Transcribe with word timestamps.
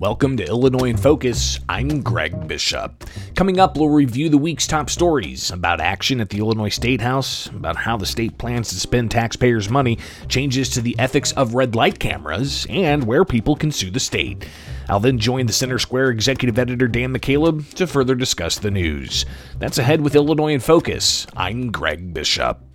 Welcome 0.00 0.38
to 0.38 0.46
Illinois 0.46 0.88
in 0.88 0.96
Focus. 0.96 1.60
I'm 1.68 2.00
Greg 2.00 2.48
Bishop. 2.48 3.04
Coming 3.34 3.60
up, 3.60 3.76
we'll 3.76 3.90
review 3.90 4.30
the 4.30 4.38
week's 4.38 4.66
top 4.66 4.88
stories 4.88 5.50
about 5.50 5.78
action 5.78 6.22
at 6.22 6.30
the 6.30 6.38
Illinois 6.38 6.70
State 6.70 7.02
House, 7.02 7.48
about 7.48 7.76
how 7.76 7.98
the 7.98 8.06
state 8.06 8.38
plans 8.38 8.70
to 8.70 8.76
spend 8.76 9.10
taxpayers' 9.10 9.68
money, 9.68 9.98
changes 10.26 10.70
to 10.70 10.80
the 10.80 10.98
ethics 10.98 11.32
of 11.32 11.52
red 11.52 11.74
light 11.74 11.98
cameras, 11.98 12.66
and 12.70 13.04
where 13.04 13.26
people 13.26 13.54
can 13.54 13.70
sue 13.70 13.90
the 13.90 14.00
state. 14.00 14.48
I'll 14.88 15.00
then 15.00 15.18
join 15.18 15.44
the 15.44 15.52
Center 15.52 15.78
Square 15.78 16.12
executive 16.12 16.58
editor 16.58 16.88
Dan 16.88 17.12
McCaleb 17.12 17.74
to 17.74 17.86
further 17.86 18.14
discuss 18.14 18.58
the 18.58 18.70
news. 18.70 19.26
That's 19.58 19.76
ahead 19.76 20.00
with 20.00 20.14
Illinois 20.14 20.54
in 20.54 20.60
Focus. 20.60 21.26
I'm 21.36 21.70
Greg 21.70 22.14
Bishop. 22.14 22.69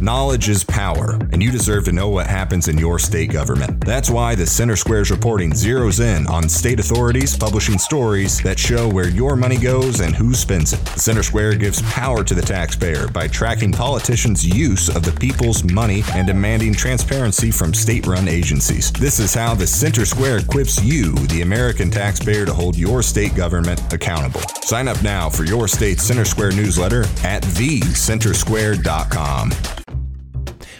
Knowledge 0.00 0.48
is 0.48 0.62
power, 0.62 1.18
and 1.32 1.42
you 1.42 1.50
deserve 1.50 1.84
to 1.86 1.92
know 1.92 2.08
what 2.08 2.28
happens 2.28 2.68
in 2.68 2.78
your 2.78 3.00
state 3.00 3.32
government. 3.32 3.84
That's 3.84 4.08
why 4.08 4.36
the 4.36 4.46
Center 4.46 4.76
Square's 4.76 5.10
reporting 5.10 5.50
zeroes 5.50 5.98
in 5.98 6.28
on 6.28 6.48
state 6.48 6.78
authorities 6.78 7.36
publishing 7.36 7.78
stories 7.78 8.40
that 8.42 8.60
show 8.60 8.88
where 8.88 9.08
your 9.08 9.34
money 9.34 9.58
goes 9.58 10.00
and 10.00 10.14
who 10.14 10.34
spends 10.34 10.72
it. 10.72 10.78
The 10.84 11.00
Center 11.00 11.24
Square 11.24 11.56
gives 11.56 11.82
power 11.90 12.22
to 12.22 12.32
the 12.32 12.42
taxpayer 12.42 13.08
by 13.08 13.26
tracking 13.26 13.72
politicians' 13.72 14.46
use 14.46 14.88
of 14.88 15.02
the 15.02 15.10
people's 15.10 15.64
money 15.64 16.04
and 16.14 16.28
demanding 16.28 16.74
transparency 16.74 17.50
from 17.50 17.74
state 17.74 18.06
run 18.06 18.28
agencies. 18.28 18.92
This 18.92 19.18
is 19.18 19.34
how 19.34 19.56
the 19.56 19.66
Center 19.66 20.06
Square 20.06 20.38
equips 20.38 20.80
you, 20.80 21.12
the 21.26 21.42
American 21.42 21.90
taxpayer, 21.90 22.46
to 22.46 22.54
hold 22.54 22.78
your 22.78 23.02
state 23.02 23.34
government 23.34 23.92
accountable. 23.92 24.42
Sign 24.62 24.86
up 24.86 25.02
now 25.02 25.28
for 25.28 25.42
your 25.42 25.66
state 25.66 25.98
Center 25.98 26.24
Square 26.24 26.52
newsletter 26.52 27.02
at 27.24 27.42
thecentersquare.com. 27.42 29.87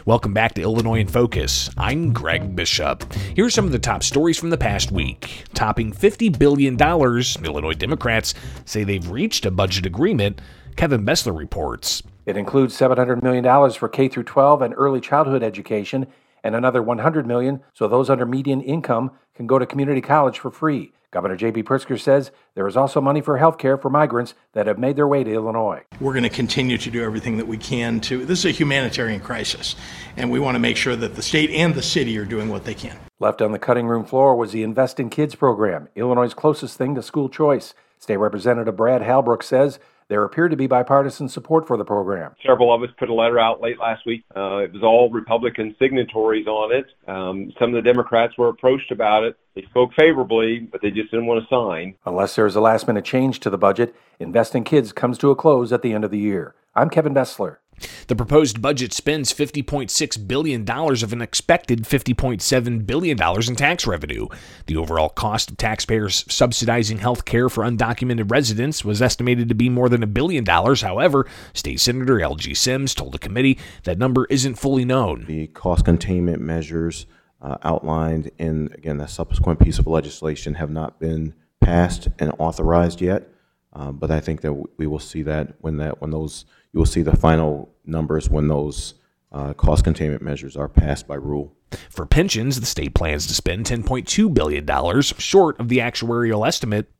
Welcome 0.08 0.32
back 0.32 0.54
to 0.54 0.62
Illinois 0.62 1.00
in 1.00 1.06
Focus. 1.06 1.68
I'm 1.76 2.14
Greg 2.14 2.56
Bishop. 2.56 3.12
Here 3.12 3.44
are 3.44 3.50
some 3.50 3.66
of 3.66 3.72
the 3.72 3.78
top 3.78 4.02
stories 4.02 4.38
from 4.38 4.48
the 4.48 4.56
past 4.56 4.90
week. 4.90 5.44
Topping 5.52 5.92
$50 5.92 6.38
billion, 6.38 6.80
Illinois 6.80 7.74
Democrats 7.74 8.32
say 8.64 8.84
they've 8.84 9.10
reached 9.10 9.44
a 9.44 9.50
budget 9.50 9.84
agreement. 9.84 10.40
Kevin 10.76 11.04
Bessler 11.04 11.36
reports. 11.36 12.02
It 12.24 12.38
includes 12.38 12.74
$700 12.74 13.22
million 13.22 13.70
for 13.72 13.86
K 13.90 14.08
through 14.08 14.22
12 14.22 14.62
and 14.62 14.72
early 14.78 15.02
childhood 15.02 15.42
education 15.42 16.06
and 16.42 16.56
another 16.56 16.82
$100 16.82 17.26
million 17.26 17.60
so 17.74 17.86
those 17.86 18.08
under 18.08 18.24
median 18.24 18.62
income 18.62 19.10
can 19.34 19.46
go 19.46 19.58
to 19.58 19.66
community 19.66 20.00
college 20.00 20.38
for 20.38 20.50
free. 20.50 20.90
Governor 21.10 21.36
J.B. 21.36 21.62
Pritzker 21.62 21.98
says 21.98 22.30
there 22.54 22.66
is 22.66 22.76
also 22.76 23.00
money 23.00 23.22
for 23.22 23.38
health 23.38 23.56
care 23.56 23.78
for 23.78 23.88
migrants 23.88 24.34
that 24.52 24.66
have 24.66 24.78
made 24.78 24.96
their 24.96 25.08
way 25.08 25.24
to 25.24 25.32
Illinois. 25.32 25.82
We're 26.00 26.12
going 26.12 26.24
to 26.24 26.28
continue 26.28 26.76
to 26.76 26.90
do 26.90 27.02
everything 27.02 27.38
that 27.38 27.46
we 27.46 27.56
can 27.56 28.00
to. 28.00 28.26
This 28.26 28.40
is 28.40 28.44
a 28.44 28.50
humanitarian 28.50 29.20
crisis, 29.20 29.74
and 30.18 30.30
we 30.30 30.38
want 30.38 30.56
to 30.56 30.58
make 30.58 30.76
sure 30.76 30.96
that 30.96 31.14
the 31.14 31.22
state 31.22 31.50
and 31.50 31.74
the 31.74 31.82
city 31.82 32.18
are 32.18 32.26
doing 32.26 32.50
what 32.50 32.64
they 32.64 32.74
can. 32.74 32.98
Left 33.20 33.40
on 33.40 33.52
the 33.52 33.58
cutting 33.58 33.86
room 33.86 34.04
floor 34.04 34.36
was 34.36 34.52
the 34.52 34.62
Invest 34.62 35.00
in 35.00 35.08
Kids 35.08 35.34
program, 35.34 35.88
Illinois' 35.96 36.34
closest 36.34 36.76
thing 36.76 36.94
to 36.94 37.02
school 37.02 37.30
choice. 37.30 37.72
State 37.98 38.18
Representative 38.18 38.76
Brad 38.76 39.00
Halbrook 39.00 39.42
says 39.42 39.78
there 40.08 40.24
appeared 40.24 40.50
to 40.50 40.56
be 40.56 40.66
bipartisan 40.66 41.28
support 41.28 41.66
for 41.66 41.76
the 41.76 41.84
program. 41.84 42.34
Several 42.44 42.74
of 42.74 42.82
us 42.82 42.88
put 42.98 43.08
a 43.08 43.14
letter 43.14 43.38
out 43.38 43.60
late 43.60 43.78
last 43.78 44.04
week. 44.06 44.24
Uh, 44.34 44.58
it 44.58 44.72
was 44.72 44.82
all 44.82 45.10
Republican 45.10 45.76
signatories 45.78 46.46
on 46.46 46.74
it. 46.74 46.86
Um, 47.06 47.52
some 47.58 47.74
of 47.74 47.74
the 47.74 47.82
Democrats 47.82 48.36
were 48.36 48.48
approached 48.48 48.90
about 48.90 49.24
it. 49.24 49.36
They 49.54 49.62
spoke 49.62 49.92
favorably, 49.94 50.60
but 50.60 50.82
they 50.82 50.90
just 50.90 51.10
didn't 51.10 51.26
want 51.26 51.42
to 51.42 51.54
sign. 51.54 51.94
Unless 52.06 52.36
there 52.36 52.46
is 52.46 52.56
a 52.56 52.60
last 52.60 52.86
minute 52.86 53.04
change 53.04 53.40
to 53.40 53.50
the 53.50 53.58
budget, 53.58 53.94
Invest 54.18 54.54
in 54.54 54.64
Kids 54.64 54.92
comes 54.92 55.18
to 55.18 55.30
a 55.30 55.36
close 55.36 55.72
at 55.72 55.82
the 55.82 55.92
end 55.92 56.04
of 56.04 56.10
the 56.10 56.18
year. 56.18 56.54
I'm 56.74 56.90
Kevin 56.90 57.14
Bessler. 57.14 57.58
The 58.06 58.16
proposed 58.16 58.62
budget 58.62 58.92
spends 58.92 59.32
$50.6 59.32 60.28
billion 60.28 60.68
of 60.68 61.12
an 61.12 61.22
expected 61.22 61.82
$50.7 61.82 62.86
billion 62.86 63.18
in 63.20 63.56
tax 63.56 63.86
revenue. 63.86 64.28
The 64.66 64.76
overall 64.76 65.08
cost 65.08 65.50
of 65.50 65.56
taxpayers 65.56 66.24
subsidizing 66.28 66.98
health 66.98 67.24
care 67.24 67.48
for 67.48 67.64
undocumented 67.64 68.30
residents 68.30 68.84
was 68.84 69.02
estimated 69.02 69.48
to 69.48 69.54
be 69.54 69.68
more 69.68 69.88
than 69.88 70.02
a 70.02 70.06
billion 70.06 70.44
dollars. 70.44 70.82
However, 70.82 71.26
State 71.52 71.80
Senator 71.80 72.18
Elgie 72.18 72.56
Sims 72.56 72.94
told 72.94 73.12
the 73.12 73.18
committee 73.18 73.58
that 73.84 73.98
number 73.98 74.26
isn't 74.30 74.56
fully 74.56 74.84
known. 74.84 75.24
The 75.26 75.48
cost 75.48 75.84
containment 75.84 76.40
measures 76.40 77.06
uh, 77.40 77.56
outlined 77.62 78.30
in, 78.38 78.70
again, 78.74 78.98
the 78.98 79.06
subsequent 79.06 79.60
piece 79.60 79.78
of 79.78 79.86
legislation 79.86 80.54
have 80.54 80.70
not 80.70 80.98
been 80.98 81.34
passed 81.60 82.08
and 82.18 82.32
authorized 82.38 83.00
yet. 83.00 83.28
Uh, 83.72 83.92
but 83.92 84.10
I 84.10 84.20
think 84.20 84.40
that 84.40 84.52
we 84.76 84.86
will 84.86 84.98
see 84.98 85.22
that 85.22 85.54
when 85.60 85.76
that 85.76 86.00
when 86.00 86.10
those 86.10 86.44
you 86.72 86.78
will 86.78 86.86
see 86.86 87.02
the 87.02 87.16
final 87.16 87.74
numbers 87.84 88.28
when 88.28 88.48
those 88.48 88.94
uh, 89.32 89.52
cost 89.54 89.84
containment 89.84 90.22
measures 90.22 90.56
are 90.56 90.68
passed 90.68 91.06
by 91.06 91.14
rule. 91.14 91.54
For 91.90 92.06
pensions, 92.06 92.60
the 92.60 92.66
state 92.66 92.94
plans 92.94 93.26
to 93.26 93.34
spend 93.34 93.66
$10.2 93.66 94.32
billion, 94.32 95.02
short 95.02 95.60
of 95.60 95.68
the 95.68 95.78
actuarial 95.78 96.46
estimate. 96.46 96.90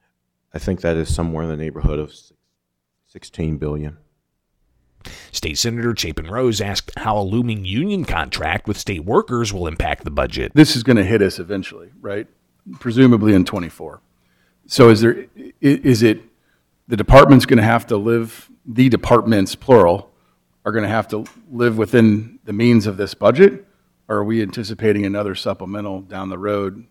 I 0.53 0.59
think 0.59 0.83
that 0.83 0.97
is 0.97 1.15
somewhere 1.15 1.45
in 1.45 1.49
the 1.49 1.57
neighborhood 1.57 1.99
of 1.99 2.13
16 3.07 3.57
billion. 3.57 3.97
State 5.33 5.57
Senator 5.57 5.95
Chapin 5.97 6.27
Rose 6.27 6.61
asked 6.61 6.91
how 6.99 7.17
a 7.19 7.23
looming 7.23 7.65
union 7.65 8.05
contract 8.05 8.67
with 8.67 8.77
state 8.77 9.05
workers 9.05 9.53
will 9.53 9.67
impact 9.67 10.05
the 10.05 10.11
budget. 10.11 10.53
This 10.55 10.77
is 10.77 10.83
going 10.83 10.97
to 10.97 11.05
hit 11.05 11.23
us 11.23 11.39
eventually, 11.39 11.91
right? 12.01 12.27
Presumably 12.79 13.33
in 13.33 13.45
24. 13.45 14.01
So 14.67 14.91
is 14.91 15.01
there 15.01 15.27
is 15.63 16.03
it 16.03 16.21
the 16.89 16.97
department's 16.97 17.47
going 17.47 17.59
to 17.59 17.63
have 17.63 17.87
to 17.87 17.97
live 17.97 18.51
the 18.67 18.89
departments 18.89 19.55
plural 19.55 20.11
are 20.65 20.73
going 20.73 20.83
to 20.85 20.89
have 20.89 21.09
to 21.09 21.25
live 21.51 21.79
within 21.79 22.39
the 22.45 22.53
means 22.53 22.87
of 22.87 22.97
this 22.97 23.15
budget? 23.15 23.67
Or 24.09 24.17
are 24.17 24.25
we 24.25 24.43
anticipating 24.43 25.05
another 25.05 25.35
supplemental 25.35 26.01
down 26.01 26.31
the 26.31 26.39
road 26.39 26.87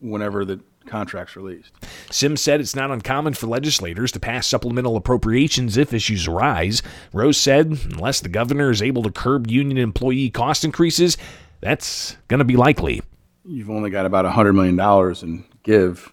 whenever 0.00 0.44
the 0.44 0.60
contract's 0.86 1.36
released? 1.36 1.72
Sims 2.10 2.40
said 2.40 2.60
it's 2.60 2.74
not 2.74 2.90
uncommon 2.90 3.34
for 3.34 3.46
legislators 3.46 4.10
to 4.12 4.20
pass 4.20 4.46
supplemental 4.46 4.96
appropriations 4.96 5.76
if 5.76 5.92
issues 5.92 6.26
arise. 6.26 6.82
Rose 7.12 7.36
said 7.36 7.66
unless 7.92 8.20
the 8.20 8.28
governor 8.28 8.70
is 8.70 8.82
able 8.82 9.04
to 9.04 9.12
curb 9.12 9.48
union 9.48 9.78
employee 9.78 10.30
cost 10.30 10.64
increases, 10.64 11.16
that's 11.60 12.16
going 12.26 12.38
to 12.38 12.44
be 12.44 12.56
likely. 12.56 13.02
You've 13.44 13.70
only 13.70 13.90
got 13.90 14.06
about 14.06 14.24
$100 14.24 14.54
million 14.54 14.78
in 15.22 15.44
give 15.62 16.12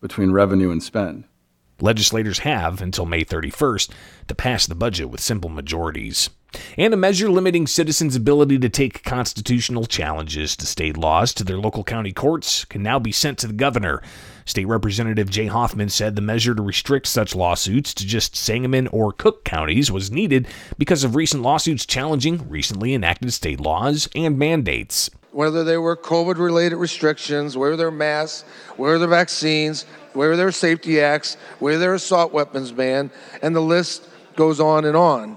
between 0.00 0.30
revenue 0.30 0.70
and 0.70 0.82
spend. 0.82 1.24
Legislators 1.80 2.40
have 2.40 2.80
until 2.80 3.06
May 3.06 3.24
31st 3.24 3.90
to 4.28 4.34
pass 4.34 4.66
the 4.66 4.74
budget 4.74 5.10
with 5.10 5.20
simple 5.20 5.50
majorities. 5.50 6.30
And 6.76 6.94
a 6.94 6.96
measure 6.96 7.28
limiting 7.28 7.66
citizens' 7.66 8.14
ability 8.14 8.58
to 8.60 8.68
take 8.68 9.02
constitutional 9.02 9.86
challenges 9.86 10.56
to 10.56 10.66
state 10.66 10.96
laws 10.96 11.34
to 11.34 11.44
their 11.44 11.58
local 11.58 11.82
county 11.82 12.12
courts 12.12 12.64
can 12.64 12.82
now 12.82 13.00
be 13.00 13.10
sent 13.10 13.38
to 13.38 13.48
the 13.48 13.52
governor. 13.52 14.02
State 14.44 14.66
Representative 14.66 15.30
Jay 15.30 15.46
Hoffman 15.46 15.88
said 15.88 16.14
the 16.14 16.22
measure 16.22 16.54
to 16.54 16.62
restrict 16.62 17.08
such 17.08 17.34
lawsuits 17.34 17.92
to 17.94 18.06
just 18.06 18.36
Sangamon 18.36 18.86
or 18.88 19.12
Cook 19.12 19.44
counties 19.44 19.90
was 19.90 20.12
needed 20.12 20.46
because 20.78 21.02
of 21.02 21.16
recent 21.16 21.42
lawsuits 21.42 21.86
challenging 21.86 22.48
recently 22.48 22.94
enacted 22.94 23.32
state 23.32 23.58
laws 23.58 24.08
and 24.14 24.38
mandates. 24.38 25.10
Whether 25.34 25.64
they 25.64 25.78
were 25.78 25.96
COVID 25.96 26.38
related 26.38 26.76
restrictions, 26.76 27.56
whether 27.56 27.74
they're 27.74 27.90
masks, 27.90 28.48
whether 28.76 29.00
they're 29.00 29.08
vaccines, 29.08 29.82
where 30.12 30.36
there 30.36 30.46
are 30.46 30.52
safety 30.52 31.00
acts, 31.00 31.36
where 31.58 31.76
there 31.76 31.90
are 31.90 31.96
assault 31.96 32.32
weapons 32.32 32.70
ban, 32.70 33.10
and 33.42 33.54
the 33.54 33.60
list 33.60 34.08
goes 34.36 34.60
on 34.60 34.84
and 34.84 34.96
on. 34.96 35.36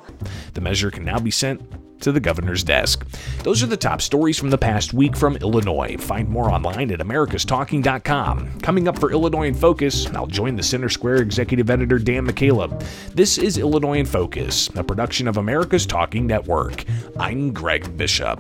The 0.54 0.62
measure 0.62 0.92
can 0.92 1.04
now 1.04 1.18
be 1.18 1.32
sent 1.32 1.64
to 2.02 2.12
the 2.12 2.20
governor's 2.20 2.64
desk. 2.64 3.08
Those 3.42 3.64
are 3.64 3.66
the 3.66 3.76
top 3.76 4.04
stories 4.04 4.38
from 4.38 4.52
the 4.52 4.58
past 4.60 4.94
week 4.94 5.18
from 5.18 5.36
Illinois. 5.38 5.98
Find 5.98 6.30
more 6.30 6.52
online 6.52 6.92
at 6.92 7.00
americastalking.com. 7.00 8.60
Coming 8.60 8.88
up 8.88 9.00
for 9.00 9.12
Illinois 9.12 9.48
in 9.48 9.56
Focus, 9.56 10.06
I'll 10.14 10.28
join 10.28 10.56
the 10.56 10.62
Center 10.62 10.90
Square 10.90 11.24
executive 11.24 11.72
editor 11.72 11.98
Dan 11.98 12.28
McCaleb. 12.28 12.86
This 13.16 13.40
is 13.40 13.58
Illinois 13.58 13.98
in 13.98 14.06
Focus, 14.06 14.70
a 14.76 14.84
production 14.84 15.28
of 15.28 15.38
America's 15.38 15.88
Talking 15.88 16.28
Network. 16.28 16.84
I'm 17.20 17.52
Greg 17.52 17.98
Bishop. 17.98 18.40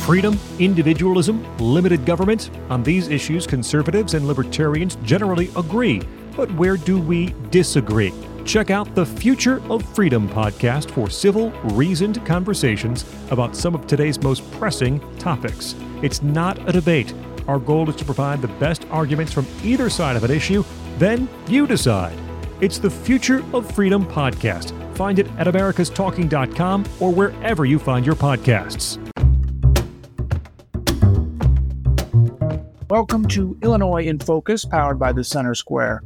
Freedom, 0.00 0.38
individualism, 0.58 1.44
limited 1.58 2.04
government. 2.04 2.50
On 2.68 2.82
these 2.82 3.08
issues, 3.08 3.46
conservatives 3.46 4.14
and 4.14 4.26
libertarians 4.26 4.96
generally 5.04 5.50
agree. 5.56 6.02
But 6.36 6.52
where 6.54 6.76
do 6.76 6.98
we 6.98 7.34
disagree? 7.50 8.12
Check 8.44 8.70
out 8.70 8.92
the 8.94 9.06
Future 9.06 9.62
of 9.70 9.84
Freedom 9.94 10.28
podcast 10.28 10.90
for 10.90 11.10
civil, 11.10 11.50
reasoned 11.74 12.24
conversations 12.26 13.04
about 13.30 13.54
some 13.54 13.74
of 13.74 13.86
today's 13.86 14.20
most 14.20 14.50
pressing 14.52 15.00
topics. 15.18 15.76
It's 16.02 16.22
not 16.22 16.68
a 16.68 16.72
debate. 16.72 17.14
Our 17.46 17.58
goal 17.58 17.88
is 17.88 17.96
to 17.96 18.04
provide 18.04 18.40
the 18.42 18.48
best 18.48 18.86
arguments 18.90 19.32
from 19.32 19.46
either 19.62 19.90
side 19.90 20.16
of 20.16 20.24
an 20.24 20.30
issue, 20.30 20.64
then 20.98 21.28
you 21.46 21.66
decide. 21.66 22.18
It's 22.60 22.78
the 22.78 22.90
Future 22.90 23.44
of 23.52 23.70
Freedom 23.74 24.04
podcast. 24.06 24.72
Find 24.96 25.18
it 25.18 25.28
at 25.38 25.46
americastalking.com 25.46 26.84
or 26.98 27.12
wherever 27.12 27.64
you 27.64 27.78
find 27.78 28.04
your 28.04 28.16
podcasts. 28.16 29.09
Welcome 32.90 33.28
to 33.28 33.56
Illinois 33.62 34.06
in 34.06 34.18
Focus, 34.18 34.64
powered 34.64 34.98
by 34.98 35.12
the 35.12 35.22
Center 35.22 35.54
Square. 35.54 36.02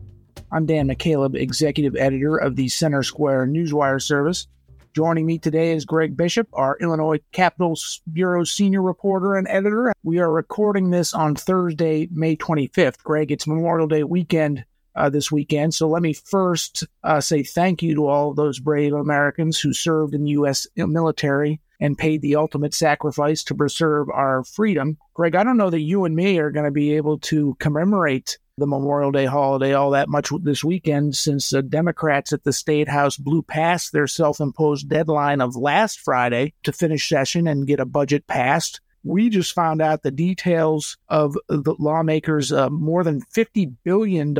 I'm 0.52 0.66
Dan 0.66 0.86
McCaleb, 0.86 1.34
executive 1.34 1.96
editor 1.96 2.36
of 2.36 2.56
the 2.56 2.68
Center 2.68 3.02
Square 3.02 3.46
Newswire 3.46 4.02
service. 4.02 4.48
Joining 4.94 5.24
me 5.24 5.38
today 5.38 5.72
is 5.72 5.86
Greg 5.86 6.14
Bishop, 6.14 6.46
our 6.52 6.76
Illinois 6.82 7.20
Capitol 7.32 7.78
Bureau 8.12 8.44
senior 8.44 8.82
reporter 8.82 9.34
and 9.36 9.48
editor. 9.48 9.94
We 10.02 10.18
are 10.18 10.30
recording 10.30 10.90
this 10.90 11.14
on 11.14 11.36
Thursday, 11.36 12.06
May 12.12 12.36
25th. 12.36 13.02
Greg, 13.02 13.32
it's 13.32 13.46
Memorial 13.46 13.88
Day 13.88 14.04
weekend 14.04 14.66
uh, 14.94 15.10
this 15.10 15.30
weekend. 15.30 15.74
So 15.74 15.88
let 15.88 16.02
me 16.02 16.12
first 16.12 16.84
uh, 17.02 17.20
say 17.20 17.42
thank 17.42 17.82
you 17.82 17.94
to 17.94 18.06
all 18.06 18.34
those 18.34 18.60
brave 18.60 18.92
Americans 18.92 19.60
who 19.60 19.72
served 19.72 20.14
in 20.14 20.24
the 20.24 20.30
U.S. 20.30 20.66
military 20.76 21.60
and 21.80 21.98
paid 21.98 22.22
the 22.22 22.36
ultimate 22.36 22.74
sacrifice 22.74 23.42
to 23.44 23.54
preserve 23.54 24.08
our 24.10 24.44
freedom. 24.44 24.96
Greg, 25.14 25.34
I 25.34 25.44
don't 25.44 25.56
know 25.56 25.70
that 25.70 25.80
you 25.80 26.04
and 26.04 26.14
me 26.14 26.38
are 26.38 26.50
going 26.50 26.64
to 26.64 26.70
be 26.70 26.96
able 26.96 27.18
to 27.20 27.56
commemorate 27.58 28.38
the 28.56 28.66
Memorial 28.66 29.10
Day 29.10 29.24
holiday 29.24 29.72
all 29.72 29.90
that 29.90 30.08
much 30.08 30.30
this 30.42 30.62
weekend 30.62 31.16
since 31.16 31.50
the 31.50 31.62
Democrats 31.62 32.32
at 32.32 32.44
the 32.44 32.52
State 32.52 32.88
House 32.88 33.16
blew 33.16 33.42
past 33.42 33.92
their 33.92 34.06
self 34.06 34.40
imposed 34.40 34.88
deadline 34.88 35.40
of 35.40 35.56
last 35.56 36.00
Friday 36.00 36.54
to 36.62 36.72
finish 36.72 37.08
session 37.08 37.48
and 37.48 37.66
get 37.66 37.80
a 37.80 37.84
budget 37.84 38.26
passed. 38.26 38.80
We 39.04 39.28
just 39.28 39.54
found 39.54 39.80
out 39.80 40.02
the 40.02 40.10
details 40.10 40.96
of 41.08 41.36
the 41.48 41.74
lawmakers' 41.78 42.52
uh, 42.52 42.70
more 42.70 43.04
than 43.04 43.22
$50 43.22 43.74
billion 43.84 44.34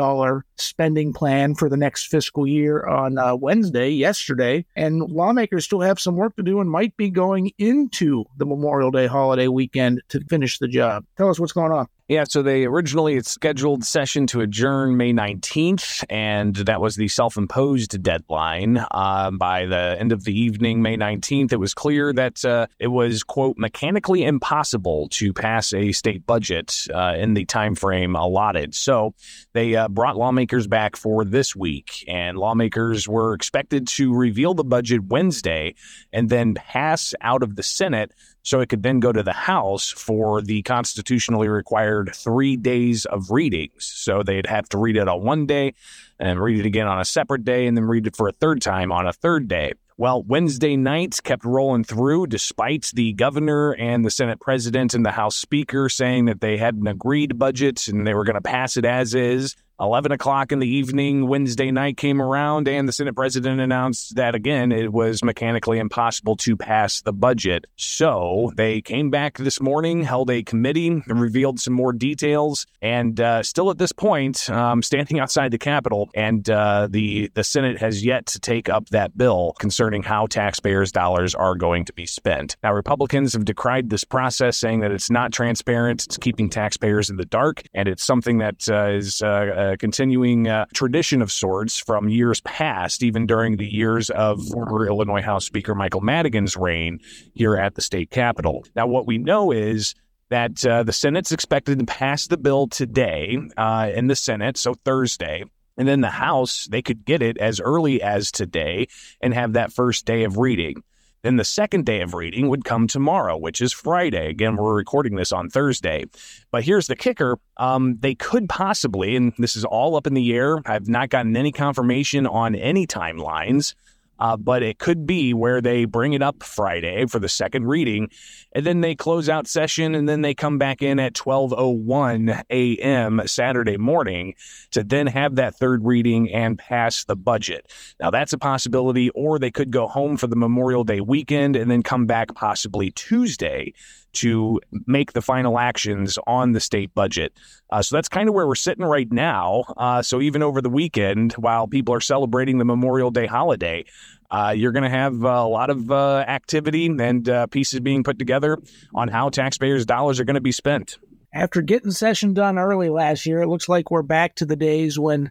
spending 0.56 1.12
plan 1.12 1.55
for 1.55 1.69
the 1.69 1.76
next 1.76 2.06
fiscal 2.06 2.46
year 2.46 2.84
on 2.87 3.19
uh, 3.19 3.37
Wednesday, 3.37 3.90
yesterday. 3.90 4.64
And 4.75 5.00
lawmakers 5.00 5.64
still 5.64 5.81
have 5.81 6.00
some 6.00 6.16
work 6.16 6.34
to 6.37 6.43
do 6.43 6.61
and 6.61 6.70
might 6.70 6.96
be 6.96 7.11
going 7.11 7.52
into 7.58 8.25
the 8.37 8.46
Memorial 8.46 8.90
Day 8.90 9.06
holiday 9.06 9.49
weekend 9.49 10.02
to 10.08 10.20
finish 10.25 10.58
the 10.58 10.69
job. 10.69 11.05
Tell 11.17 11.31
us 11.31 11.38
what's 11.38 11.52
going 11.52 11.72
on. 11.72 11.87
Yeah, 12.06 12.25
so 12.29 12.43
they 12.43 12.67
originally 12.67 13.19
scheduled 13.23 13.83
session 13.83 14.27
to 14.27 14.43
adjourn 14.43 14.99
May 14.99 15.15
19th, 15.15 16.05
and 16.11 16.55
that 16.55 16.79
was 16.79 16.97
the 16.97 17.09
self 17.09 17.39
imposed 17.39 18.03
deadline. 18.03 18.85
Uh, 18.91 19.31
by 19.31 19.65
the 19.65 19.97
end 19.99 20.12
of 20.12 20.25
the 20.25 20.39
evening, 20.39 20.83
May 20.83 20.99
19th, 20.99 21.55
it 21.55 21.56
was 21.56 21.73
clear 21.73 22.12
that 22.12 22.45
uh, 22.45 22.67
it 22.79 22.89
was, 22.89 23.23
quote, 23.23 23.56
mechanically 23.56 24.23
impossible 24.23 25.09
to 25.12 25.33
pass 25.33 25.73
a 25.73 25.93
state 25.93 26.27
budget 26.27 26.87
uh, 26.93 27.15
in 27.17 27.33
the 27.33 27.47
time 27.47 27.75
frame 27.75 28.17
allotted. 28.17 28.75
So 28.75 29.15
they 29.55 29.75
uh, 29.75 29.89
brought 29.89 30.19
lawmakers 30.19 30.67
back 30.67 30.97
for 30.97 31.25
this 31.25 31.56
week, 31.56 32.05
and 32.06 32.37
lawmakers 32.37 33.09
were 33.09 33.33
expected 33.33 33.89
to 33.89 34.15
reveal 34.15 34.53
the 34.53 34.62
budget 34.62 35.05
Wednesday 35.05 35.75
and 36.12 36.29
then 36.29 36.53
pass 36.53 37.15
out 37.23 37.43
of 37.43 37.56
the 37.56 37.62
Senate 37.62 38.12
so 38.44 38.61
it 38.61 38.69
could 38.69 38.82
then 38.82 39.00
go 39.00 39.11
to 39.11 39.23
the 39.23 39.32
House 39.32 39.91
for 39.91 40.41
the 40.43 40.62
constitutionally 40.62 41.49
required 41.49 42.12
three 42.14 42.56
days 42.56 43.06
of 43.06 43.31
readings. 43.31 43.85
So 43.85 44.23
they'd 44.23 44.46
have 44.46 44.69
to 44.69 44.79
read 44.79 44.96
it 44.96 45.08
on 45.08 45.25
one 45.25 45.46
day 45.46 45.75
and 46.20 46.38
read 46.38 46.61
it 46.61 46.67
again 46.67 46.87
on 46.87 47.00
a 47.00 47.05
separate 47.05 47.44
day 47.44 47.67
and 47.67 47.76
then 47.76 47.87
read 47.87 48.06
it 48.06 48.14
for 48.14 48.29
a 48.29 48.32
third 48.32 48.61
time 48.61 48.93
on 48.93 49.08
a 49.08 49.12
third 49.12 49.49
day. 49.49 49.73
Well, 49.96 50.23
Wednesday 50.25 50.76
nights 50.76 51.20
kept 51.20 51.44
rolling 51.44 51.85
through 51.85 52.26
despite 52.26 52.91
the 52.94 53.12
governor 53.14 53.75
and 53.75 54.05
the 54.05 54.11
Senate 54.11 54.41
president 54.41 54.93
and 54.93 55.06
the 55.06 55.12
House 55.12 55.37
Speaker 55.37 55.88
saying 55.88 56.26
that 56.26 56.41
they 56.41 56.58
had 56.58 56.75
an 56.75 56.87
agreed 56.87 57.38
budget 57.38 57.88
and 57.88 58.06
they 58.06 58.12
were 58.12 58.25
going 58.25 58.35
to 58.35 58.43
pass 58.43 58.76
it 58.76 58.85
as 58.85 59.14
is. 59.14 59.56
11 59.81 60.12
o'clock 60.12 60.53
in 60.53 60.61
the 60.61 60.69
evening 60.69 61.26
Wednesday 61.26 61.71
night 61.71 61.97
came 61.97 62.23
around, 62.23 62.69
and 62.69 62.88
the 62.88 62.93
Senate 62.93 63.17
president 63.17 63.61
announced 63.61 64.15
that 64.15 64.35
again 64.35 64.71
it 64.71 64.93
was 64.93 65.25
mechanically 65.25 65.79
impossible 65.79 66.37
to 66.37 66.56
pass 66.56 67.03
the 67.03 67.12
budget. 67.12 67.67
So 67.76 68.53
they 68.56 68.81
came 68.81 69.11
back 69.11 69.38
this 69.38 69.61
morning, 69.61 70.03
held 70.03 70.31
a 70.31 70.43
committee, 70.43 71.03
revealed 71.06 71.59
some 71.59 71.75
more 71.75 71.93
details, 71.93 72.67
and 72.81 73.19
uh, 73.21 73.43
still 73.43 73.71
at 73.71 73.79
this 73.79 73.93
point, 73.93 74.49
um, 74.49 74.82
standing 74.82 75.19
outside 75.19 75.50
the 75.50 75.59
Capitol, 75.59 76.09
and 76.15 76.49
uh, 76.49 76.87
the 76.88 77.31
the 77.35 77.44
Senate 77.44 77.79
has 77.79 78.05
yet 78.05 78.27
to 78.27 78.38
take 78.38 78.69
up 78.69 78.88
that 78.91 79.17
bill 79.17 79.55
concerning 79.59 80.03
how 80.03 80.27
taxpayers' 80.27 80.93
dollars 80.93 81.35
are 81.35 81.56
going 81.56 81.85
to 81.85 81.93
be 81.93 82.06
spent. 82.06 82.56
Now, 82.62 82.73
Republicans 82.73 83.32
have 83.32 83.44
decried 83.44 83.91
this 83.91 84.05
process, 84.05 84.56
saying 84.56 84.81
that 84.81 84.93
it's 84.93 85.11
not 85.11 85.32
transparent, 85.32 86.05
it's 86.05 86.17
keeping 86.17 86.49
taxpayers 86.49 87.11
in 87.11 87.17
the 87.17 87.25
dark, 87.25 87.62
and 87.75 87.88
it's 87.88 88.05
something 88.05 88.38
that 88.38 88.69
uh, 88.69 88.91
is 88.91 89.20
uh, 89.20 89.63
a 89.72 89.76
continuing 89.76 90.49
uh, 90.49 90.66
tradition 90.75 91.22
of 91.22 91.32
sorts 91.32 91.78
from 91.78 92.08
years 92.08 92.40
past, 92.40 93.02
even 93.02 93.26
during 93.26 93.56
the 93.56 93.66
years 93.66 94.11
of 94.11 94.44
former 94.49 94.87
Illinois 94.87 95.22
House 95.22 95.44
Speaker 95.44 95.75
Michael 95.75 96.00
Madigan's 96.00 96.56
reign 96.56 97.00
here 97.34 97.56
at 97.56 97.75
the 97.75 97.82
state 97.82 98.11
capitol. 98.11 98.64
Now, 98.76 98.87
what 98.87 99.06
we 99.06 99.19
know 99.19 99.52
is 99.52 99.94
that 100.31 100.64
uh, 100.66 100.82
the 100.82 100.93
Senate's 100.93 101.32
expected 101.32 101.78
to 101.78 101.84
pass 101.84 102.26
the 102.26 102.37
bill 102.37 102.66
today 102.66 103.38
uh, 103.56 103.90
in 103.94 104.06
the 104.06 104.16
Senate, 104.16 104.56
so 104.56 104.75
Thursday. 104.75 105.44
And 105.76 105.88
then 105.88 106.00
the 106.00 106.10
House, 106.10 106.67
they 106.70 106.82
could 106.82 107.05
get 107.05 107.20
it 107.20 107.37
as 107.38 107.60
early 107.60 108.00
as 108.00 108.31
today 108.31 108.87
and 109.20 109.34
have 109.34 109.55
that 109.55 109.72
first 109.72 110.06
day 110.06 110.25
of 110.25 110.38
reading. 110.38 110.82
Then 111.25 111.37
the 111.37 111.44
second 111.44 111.87
day 111.87 112.03
of 112.03 112.12
reading 112.12 112.50
would 112.50 112.67
come 112.67 112.87
tomorrow, 112.87 113.38
which 113.38 113.62
is 113.62 113.73
Friday. 113.73 114.29
Again, 114.29 114.56
we're 114.56 114.75
recording 114.75 115.17
this 115.17 115.32
on 115.32 115.49
Thursday. 115.49 116.05
But 116.50 116.65
here's 116.65 116.87
the 116.87 116.97
kicker 116.97 117.38
um, 117.56 117.97
they 118.00 118.15
could 118.15 118.47
possibly, 118.47 119.17
and 119.17 119.32
this 119.38 119.56
is 119.56 119.65
all 119.65 119.97
up 119.97 120.06
in 120.06 120.12
the 120.12 120.35
air, 120.35 120.59
I've 120.67 120.87
not 120.87 121.09
gotten 121.09 121.35
any 121.35 121.50
confirmation 121.50 122.26
on 122.26 122.55
any 122.55 122.87
timelines. 122.87 123.75
Uh, 124.19 124.37
but 124.37 124.62
it 124.62 124.78
could 124.78 125.06
be 125.06 125.34
where 125.34 125.61
they 125.61 125.84
bring 125.84 126.12
it 126.12 126.22
up 126.22 126.43
Friday 126.43 127.06
for 127.06 127.19
the 127.19 127.28
second 127.28 127.66
reading, 127.66 128.08
and 128.52 128.64
then 128.64 128.81
they 128.81 128.94
close 128.94 129.28
out 129.28 129.46
session, 129.46 129.94
and 129.94 130.08
then 130.08 130.22
they 130.22 130.34
come 130.34 130.58
back 130.58 130.82
in 130.82 130.99
at 130.99 131.14
12:01 131.14 132.43
a.m. 132.50 133.22
Saturday 133.26 133.76
morning 133.76 134.34
to 134.70 134.84
then 134.84 135.06
have 135.06 135.37
that 135.37 135.56
third 135.56 135.84
reading 135.84 136.32
and 136.32 136.58
pass 136.58 137.05
the 137.05 137.16
budget. 137.16 137.70
Now 138.00 138.11
that's 138.11 138.32
a 138.32 138.38
possibility, 138.38 139.11
or 139.11 139.38
they 139.38 139.50
could 139.50 139.70
go 139.70 139.87
home 139.87 140.17
for 140.17 140.26
the 140.26 140.37
Memorial 140.37 140.84
Day 140.84 141.00
weekend 141.00 141.56
and 141.56 141.70
then 141.70 141.82
come 141.82 142.06
back 142.06 142.34
possibly 142.34 142.90
Tuesday 142.90 143.72
to 144.14 144.61
make 144.87 145.12
the 145.12 145.22
final 145.22 145.58
actions 145.58 146.19
on 146.26 146.52
the 146.52 146.61
state 146.61 146.94
budget. 146.94 147.32
Uh, 147.70 147.82
so 147.82 147.96
that's 147.96 148.08
kind 148.08 148.28
of 148.28 148.34
where 148.34 148.46
we're 148.46 148.55
sitting 148.55 148.84
right 148.84 149.11
now. 149.11 149.64
Uh, 149.76 150.02
so 150.02 150.20
even 150.20 150.43
over 150.43 150.61
the 150.61 150.70
weekend, 150.70 151.32
while 151.34 151.66
people 151.66 151.94
are 151.94 152.00
celebrating 152.00 152.58
the 152.58 152.64
Memorial 152.64 153.11
Day 153.11 153.26
holiday, 153.26 153.84
uh, 154.31 154.55
you're 154.56 154.72
going 154.72 154.84
to 154.84 154.90
have 154.90 155.22
a 155.22 155.44
lot 155.44 155.70
of 155.70 155.90
uh, 155.90 156.25
activity 156.26 156.87
and 156.87 157.28
uh, 157.28 157.46
pieces 157.46 157.81
being 157.81 158.02
put 158.02 158.19
together 158.19 158.58
on 158.94 159.08
how 159.08 159.28
taxpayers' 159.28 159.87
dollars 159.87 160.19
are 160.19 160.25
going 160.25 160.34
to 160.34 160.40
be 160.40 160.52
spent. 160.52 160.99
After 161.32 161.62
getting 161.62 161.90
session 161.90 162.34
done 162.34 162.58
early 162.58 162.88
last 162.88 163.26
year, 163.26 163.43
it 163.43 163.49
looks 163.49 163.69
like 163.69 163.90
we're 163.90 164.02
back 164.02 164.37
to 164.37 164.46
the 164.46 164.56
days 164.56 164.99
when 164.99 165.31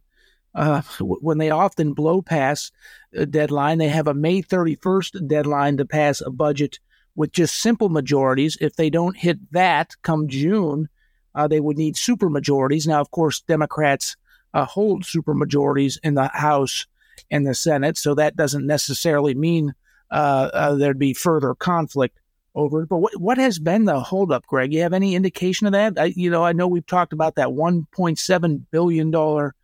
uh, 0.55 0.81
when 0.99 1.39
they 1.39 1.49
often 1.49 1.93
blow 1.93 2.21
past 2.21 2.71
a 3.13 3.25
deadline. 3.25 3.77
They 3.77 3.87
have 3.87 4.07
a 4.07 4.13
May 4.13 4.41
31st 4.41 5.27
deadline 5.27 5.77
to 5.77 5.85
pass 5.85 6.21
a 6.21 6.29
budget 6.29 6.79
with 7.15 7.31
just 7.31 7.55
simple 7.55 7.89
majorities. 7.89 8.57
If 8.59 8.75
they 8.75 8.89
don't 8.89 9.17
hit 9.17 9.39
that 9.51 9.95
come 10.01 10.27
June, 10.27 10.89
uh, 11.35 11.47
they 11.47 11.59
would 11.59 11.77
need 11.77 11.97
super 11.97 12.29
majorities. 12.29 12.87
Now, 12.87 13.01
of 13.01 13.11
course, 13.11 13.41
Democrats 13.41 14.15
uh, 14.53 14.65
hold 14.65 15.05
super 15.05 15.33
majorities 15.33 15.99
in 16.03 16.13
the 16.13 16.27
House 16.27 16.85
and 17.31 17.45
the 17.45 17.55
Senate, 17.55 17.97
so 17.97 18.15
that 18.15 18.35
doesn't 18.35 18.65
necessarily 18.65 19.33
mean 19.33 19.73
uh, 20.11 20.49
uh 20.53 20.75
there'd 20.75 20.99
be 20.99 21.13
further 21.13 21.55
conflict 21.55 22.19
over 22.55 22.83
it. 22.83 22.89
But 22.89 22.97
what, 22.97 23.19
what 23.19 23.37
has 23.37 23.59
been 23.59 23.85
the 23.85 23.99
holdup, 23.99 24.45
Greg? 24.45 24.73
You 24.73 24.81
have 24.81 24.93
any 24.93 25.15
indication 25.15 25.67
of 25.67 25.73
that? 25.73 25.93
I, 25.97 26.05
you 26.15 26.29
know, 26.29 26.43
I 26.43 26.53
know 26.53 26.67
we've 26.67 26.85
talked 26.85 27.13
about 27.13 27.35
that 27.35 27.47
1.7 27.47 28.61
billion 28.71 29.11
dollar 29.11 29.55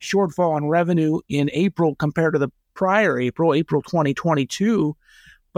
shortfall 0.00 0.56
in 0.56 0.68
revenue 0.68 1.20
in 1.28 1.50
April 1.52 1.94
compared 1.94 2.34
to 2.34 2.38
the 2.38 2.50
prior 2.74 3.18
April, 3.18 3.54
April 3.54 3.82
2022. 3.82 4.96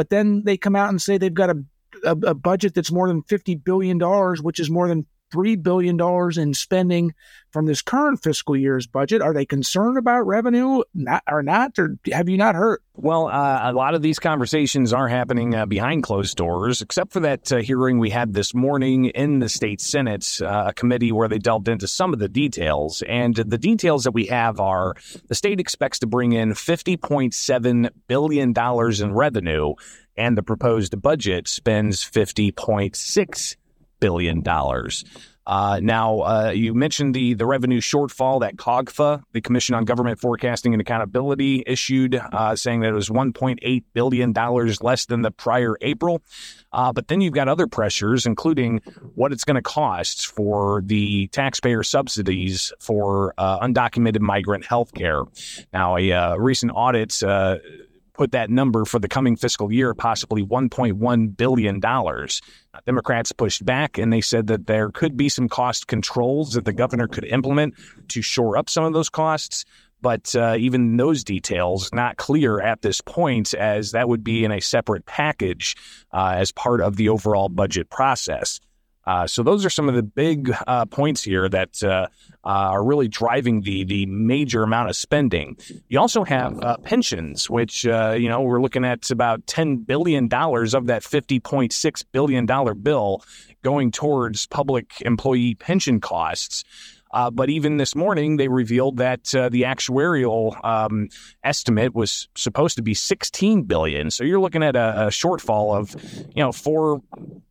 But 0.01 0.09
then 0.09 0.45
they 0.45 0.57
come 0.57 0.77
out 0.77 0.89
and 0.89 1.03
say 1.03 1.19
they've 1.19 1.35
got 1.35 1.51
a, 1.51 1.63
a, 2.05 2.13
a 2.29 2.35
budget 2.35 2.73
that's 2.73 2.91
more 2.91 3.07
than 3.07 3.23
$50 3.23 3.63
billion, 3.63 3.99
which 4.43 4.59
is 4.59 4.71
more 4.71 4.89
than 4.89 5.05
$3 5.31 5.63
billion 5.63 5.99
in 6.41 6.55
spending 6.55 7.15
from 7.51 7.67
this 7.67 7.83
current 7.83 8.23
fiscal 8.23 8.57
year's 8.57 8.87
budget. 8.87 9.23
Are 9.23 9.35
they 9.35 9.45
concerned 9.45 9.99
about 9.99 10.27
revenue 10.27 10.83
not, 10.95 11.23
or 11.29 11.43
not? 11.43 11.79
Or 11.79 11.97
have 12.13 12.29
you 12.29 12.37
not 12.37 12.55
heard? 12.55 12.81
Well, 12.95 13.29
uh, 13.29 13.71
a 13.71 13.73
lot 13.73 13.95
of 13.95 14.03
these 14.03 14.19
conversations 14.19 14.93
are 14.93 15.09
happening 15.09 15.55
uh, 15.55 15.67
behind 15.67 16.03
closed 16.03 16.37
doors, 16.37 16.83
except 16.83 17.13
for 17.13 17.21
that 17.21 17.51
uh, 17.51 17.57
hearing 17.59 17.99
we 17.99 18.11
had 18.11 18.35
this 18.35 18.55
morning 18.55 19.07
in 19.07 19.39
the 19.39 19.49
state 19.49 19.81
Senate, 19.81 20.39
uh, 20.43 20.65
a 20.69 20.73
committee 20.73 21.13
where 21.13 21.29
they 21.29 21.39
delved 21.39 21.69
into 21.69 21.89
some 21.89 22.13
of 22.13 22.19
the 22.19 22.29
details. 22.29 23.03
And 23.09 23.35
the 23.35 23.59
details 23.59 24.05
that 24.05 24.13
we 24.13 24.27
have 24.27 24.61
are 24.61 24.95
the 25.29 25.35
state 25.35 25.61
expects 25.61 25.99
to 26.01 26.07
bring 26.07 26.33
in 26.33 26.51
$50.7 26.51 27.91
billion 28.07 28.55
in 28.57 29.15
revenue, 29.15 29.75
and 30.17 30.37
the 30.37 30.43
proposed 30.43 31.01
budget 31.01 31.49
spends 31.49 32.05
$50.6 32.05 33.57
billion 34.01 34.41
dollars. 34.41 35.05
Uh, 35.47 35.81
now, 35.83 36.21
uh, 36.21 36.53
you 36.55 36.75
mentioned 36.75 37.15
the 37.15 37.35
the 37.35 37.47
revenue 37.47 37.81
shortfall 37.81 38.41
that 38.41 38.57
COGFA, 38.57 39.23
the 39.33 39.41
Commission 39.41 39.75
on 39.75 39.85
Government 39.85 40.21
Forecasting 40.21 40.75
and 40.75 40.81
Accountability, 40.81 41.65
issued, 41.67 42.15
uh, 42.15 42.55
saying 42.55 42.81
that 42.81 42.91
it 42.91 42.95
was 42.95 43.09
1.8 43.09 43.85
billion 43.93 44.33
dollars 44.33 44.81
less 44.83 45.07
than 45.07 45.23
the 45.23 45.31
prior 45.31 45.77
April. 45.81 46.23
Uh, 46.73 46.93
but 46.93 47.09
then 47.09 47.21
you've 47.21 47.35
got 47.35 47.49
other 47.49 47.67
pressures, 47.67 48.27
including 48.27 48.81
what 49.15 49.33
it's 49.33 49.43
going 49.43 49.57
to 49.57 49.63
cost 49.63 50.29
for 50.29 50.83
the 50.85 51.27
taxpayer 51.29 51.83
subsidies 51.83 52.73
for 52.79 53.35
uh, 53.37 53.59
undocumented 53.59 54.21
migrant 54.21 54.65
health 54.65 54.95
care. 54.95 55.25
Now, 55.73 55.97
a 55.97 56.13
uh, 56.13 56.37
recent 56.37 56.71
audit 56.73 57.21
put 58.21 58.33
that 58.33 58.51
number 58.51 58.85
for 58.85 58.99
the 58.99 59.09
coming 59.09 59.35
fiscal 59.35 59.73
year 59.73 59.95
possibly 59.95 60.45
$1.1 60.45 61.37
billion. 61.39 61.81
Democrats 62.85 63.33
pushed 63.33 63.65
back 63.65 63.97
and 63.97 64.13
they 64.13 64.21
said 64.21 64.49
that 64.49 64.67
there 64.67 64.91
could 64.91 65.17
be 65.17 65.31
some 65.31 65.49
cost 65.49 65.87
controls 65.87 66.53
that 66.53 66.67
the 66.67 66.73
governor 66.75 67.09
could 67.09 67.25
implement 67.25 67.73
to 68.09 68.21
shore 68.21 68.59
up 68.59 68.69
some 68.69 68.85
of 68.85 68.93
those 68.93 69.09
costs. 69.09 69.65
But 70.03 70.35
uh, 70.37 70.57
even 70.59 70.99
those 70.99 71.25
details 71.25 71.89
not 71.95 72.19
clear 72.19 72.61
at 72.61 72.83
this 72.83 73.01
point, 73.01 73.55
as 73.55 73.93
that 73.93 74.07
would 74.07 74.23
be 74.23 74.45
in 74.45 74.53
a 74.53 74.61
separate 74.61 75.07
package 75.07 75.75
uh, 76.13 76.35
as 76.37 76.53
part 76.53 76.83
of 76.83 76.97
the 76.97 77.09
overall 77.09 77.49
budget 77.49 77.89
process. 77.89 78.61
Uh, 79.11 79.27
so 79.27 79.43
those 79.43 79.65
are 79.65 79.71
some 79.71 79.89
of 79.89 79.97
the 79.97 80.05
big 80.05 80.55
uh, 80.69 80.85
points 80.87 81.21
here 81.21 81.49
that 81.49 81.83
uh, 81.83 82.07
uh 82.45 82.71
are 82.75 82.85
really 82.85 83.09
driving 83.09 83.61
the 83.63 83.83
the 83.83 84.07
major 84.07 84.63
amount 84.63 84.89
of 84.89 84.95
spending. 84.95 85.57
You 85.89 85.99
also 85.99 86.23
have 86.23 86.63
uh, 86.63 86.77
pensions, 86.77 87.51
which 87.51 87.85
uh, 87.85 88.15
you 88.17 88.29
know 88.29 88.41
we're 88.41 88.63
looking 88.63 88.85
at 88.85 89.11
about 89.11 89.45
ten 89.49 89.79
billion 89.79 90.29
dollars 90.29 90.75
of 90.75 90.87
that 90.87 91.03
fifty 91.03 91.41
point 91.41 91.73
six 91.73 92.05
billion 92.05 92.47
dollar 92.47 92.73
bill 92.73 93.25
going 93.63 93.91
towards 93.91 94.47
public 94.47 95.01
employee 95.01 95.57
pension 95.57 96.01
costs. 96.01 96.63
Uh, 97.13 97.29
but 97.29 97.51
even 97.51 97.77
this 97.77 97.97
morning, 97.97 98.37
they 98.37 98.47
revealed 98.47 98.99
that 98.99 99.35
uh, 99.35 99.49
the 99.49 99.63
actuarial 99.63 100.65
um, 100.65 101.09
estimate 101.43 101.93
was 101.93 102.29
supposed 102.37 102.77
to 102.77 102.83
be 102.83 102.95
16 102.95 103.65
billion. 103.65 104.13
So 104.13 104.23
you're 104.23 104.39
looking 104.39 104.63
at 104.63 104.77
a, 104.77 105.07
a 105.07 105.07
shortfall 105.09 105.77
of, 105.77 105.97
you 106.37 106.41
know, 106.41 106.53
four 106.53 107.03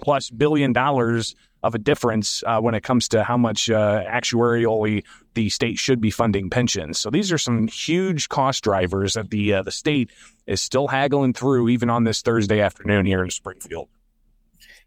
plus 0.01 0.30
billion 0.30 0.72
dollars 0.72 1.36
of 1.63 1.75
a 1.75 1.80
difference 1.80 2.44
uh, 2.46 2.60
when 2.60 2.74
it 2.74 2.84
comes 2.84 3.10
to 3.10 3.24
how 3.24 3.38
much 3.38 3.70
uh, 3.70 4.04
actuarially 4.06 5.04
the 5.34 5.50
state 5.50 5.78
should 5.78 6.00
be 6.00 6.12
funding 6.12 6.50
pensions. 6.50 7.00
So 7.00 7.10
these 7.10 7.32
are 7.32 7.38
some 7.38 7.68
huge 7.68 8.30
cost 8.30 8.63
drivers 8.63 9.13
that 9.16 9.30
the 9.30 9.54
uh, 9.56 9.63
the 9.63 9.72
state 9.72 10.12
is 10.48 10.62
still 10.62 10.88
haggling 10.88 11.34
through, 11.34 11.70
even 11.70 11.89
on 11.89 12.04
this 12.04 12.22
Thursday 12.22 12.62
afternoon 12.62 13.06
here 13.06 13.24
in 13.24 13.30
Springfield. 13.30 13.89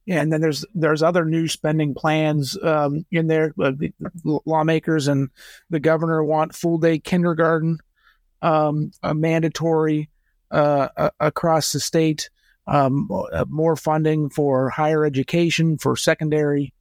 Yeah, 0.05 0.21
and 0.21 0.33
then 0.33 0.41
there's 0.41 0.64
there's 0.75 1.02
other 1.02 1.25
new 1.25 1.47
spending 1.47 1.95
plans 1.95 2.59
um, 2.62 3.07
in 3.11 3.29
there. 3.29 3.55
Uh, 3.61 3.73
the 3.73 3.93
lawmakers 4.45 5.07
and 5.09 5.31
the 5.71 5.79
governor 5.81 6.25
want 6.25 6.55
full 6.55 6.79
day 6.79 6.99
kindergarten, 6.99 7.79
um, 8.41 8.91
mandatory 9.05 10.11
uh, 10.50 11.11
across 11.21 11.73
the 11.73 11.81
state, 11.81 12.31
um, 12.66 13.09
uh, 13.11 13.45
more 13.49 13.76
funding 13.76 14.31
for 14.31 14.71
higher 14.71 15.04
education, 15.04 15.78
for 15.78 15.97
secondary 15.97 16.73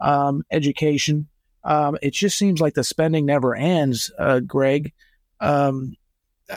um, 0.00 0.42
education. 0.50 1.28
Um, 1.64 1.98
it 2.02 2.12
just 2.12 2.38
seems 2.38 2.60
like 2.60 2.74
the 2.74 2.84
spending 2.84 3.26
never 3.26 3.54
ends, 3.54 4.10
uh, 4.18 4.40
Greg. 4.40 4.92
Um, 5.40 5.94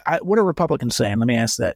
I, 0.05 0.19
what 0.21 0.39
are 0.39 0.45
Republicans 0.45 0.95
saying? 0.95 1.19
Let 1.19 1.27
me 1.27 1.35
ask 1.35 1.57
that. 1.57 1.75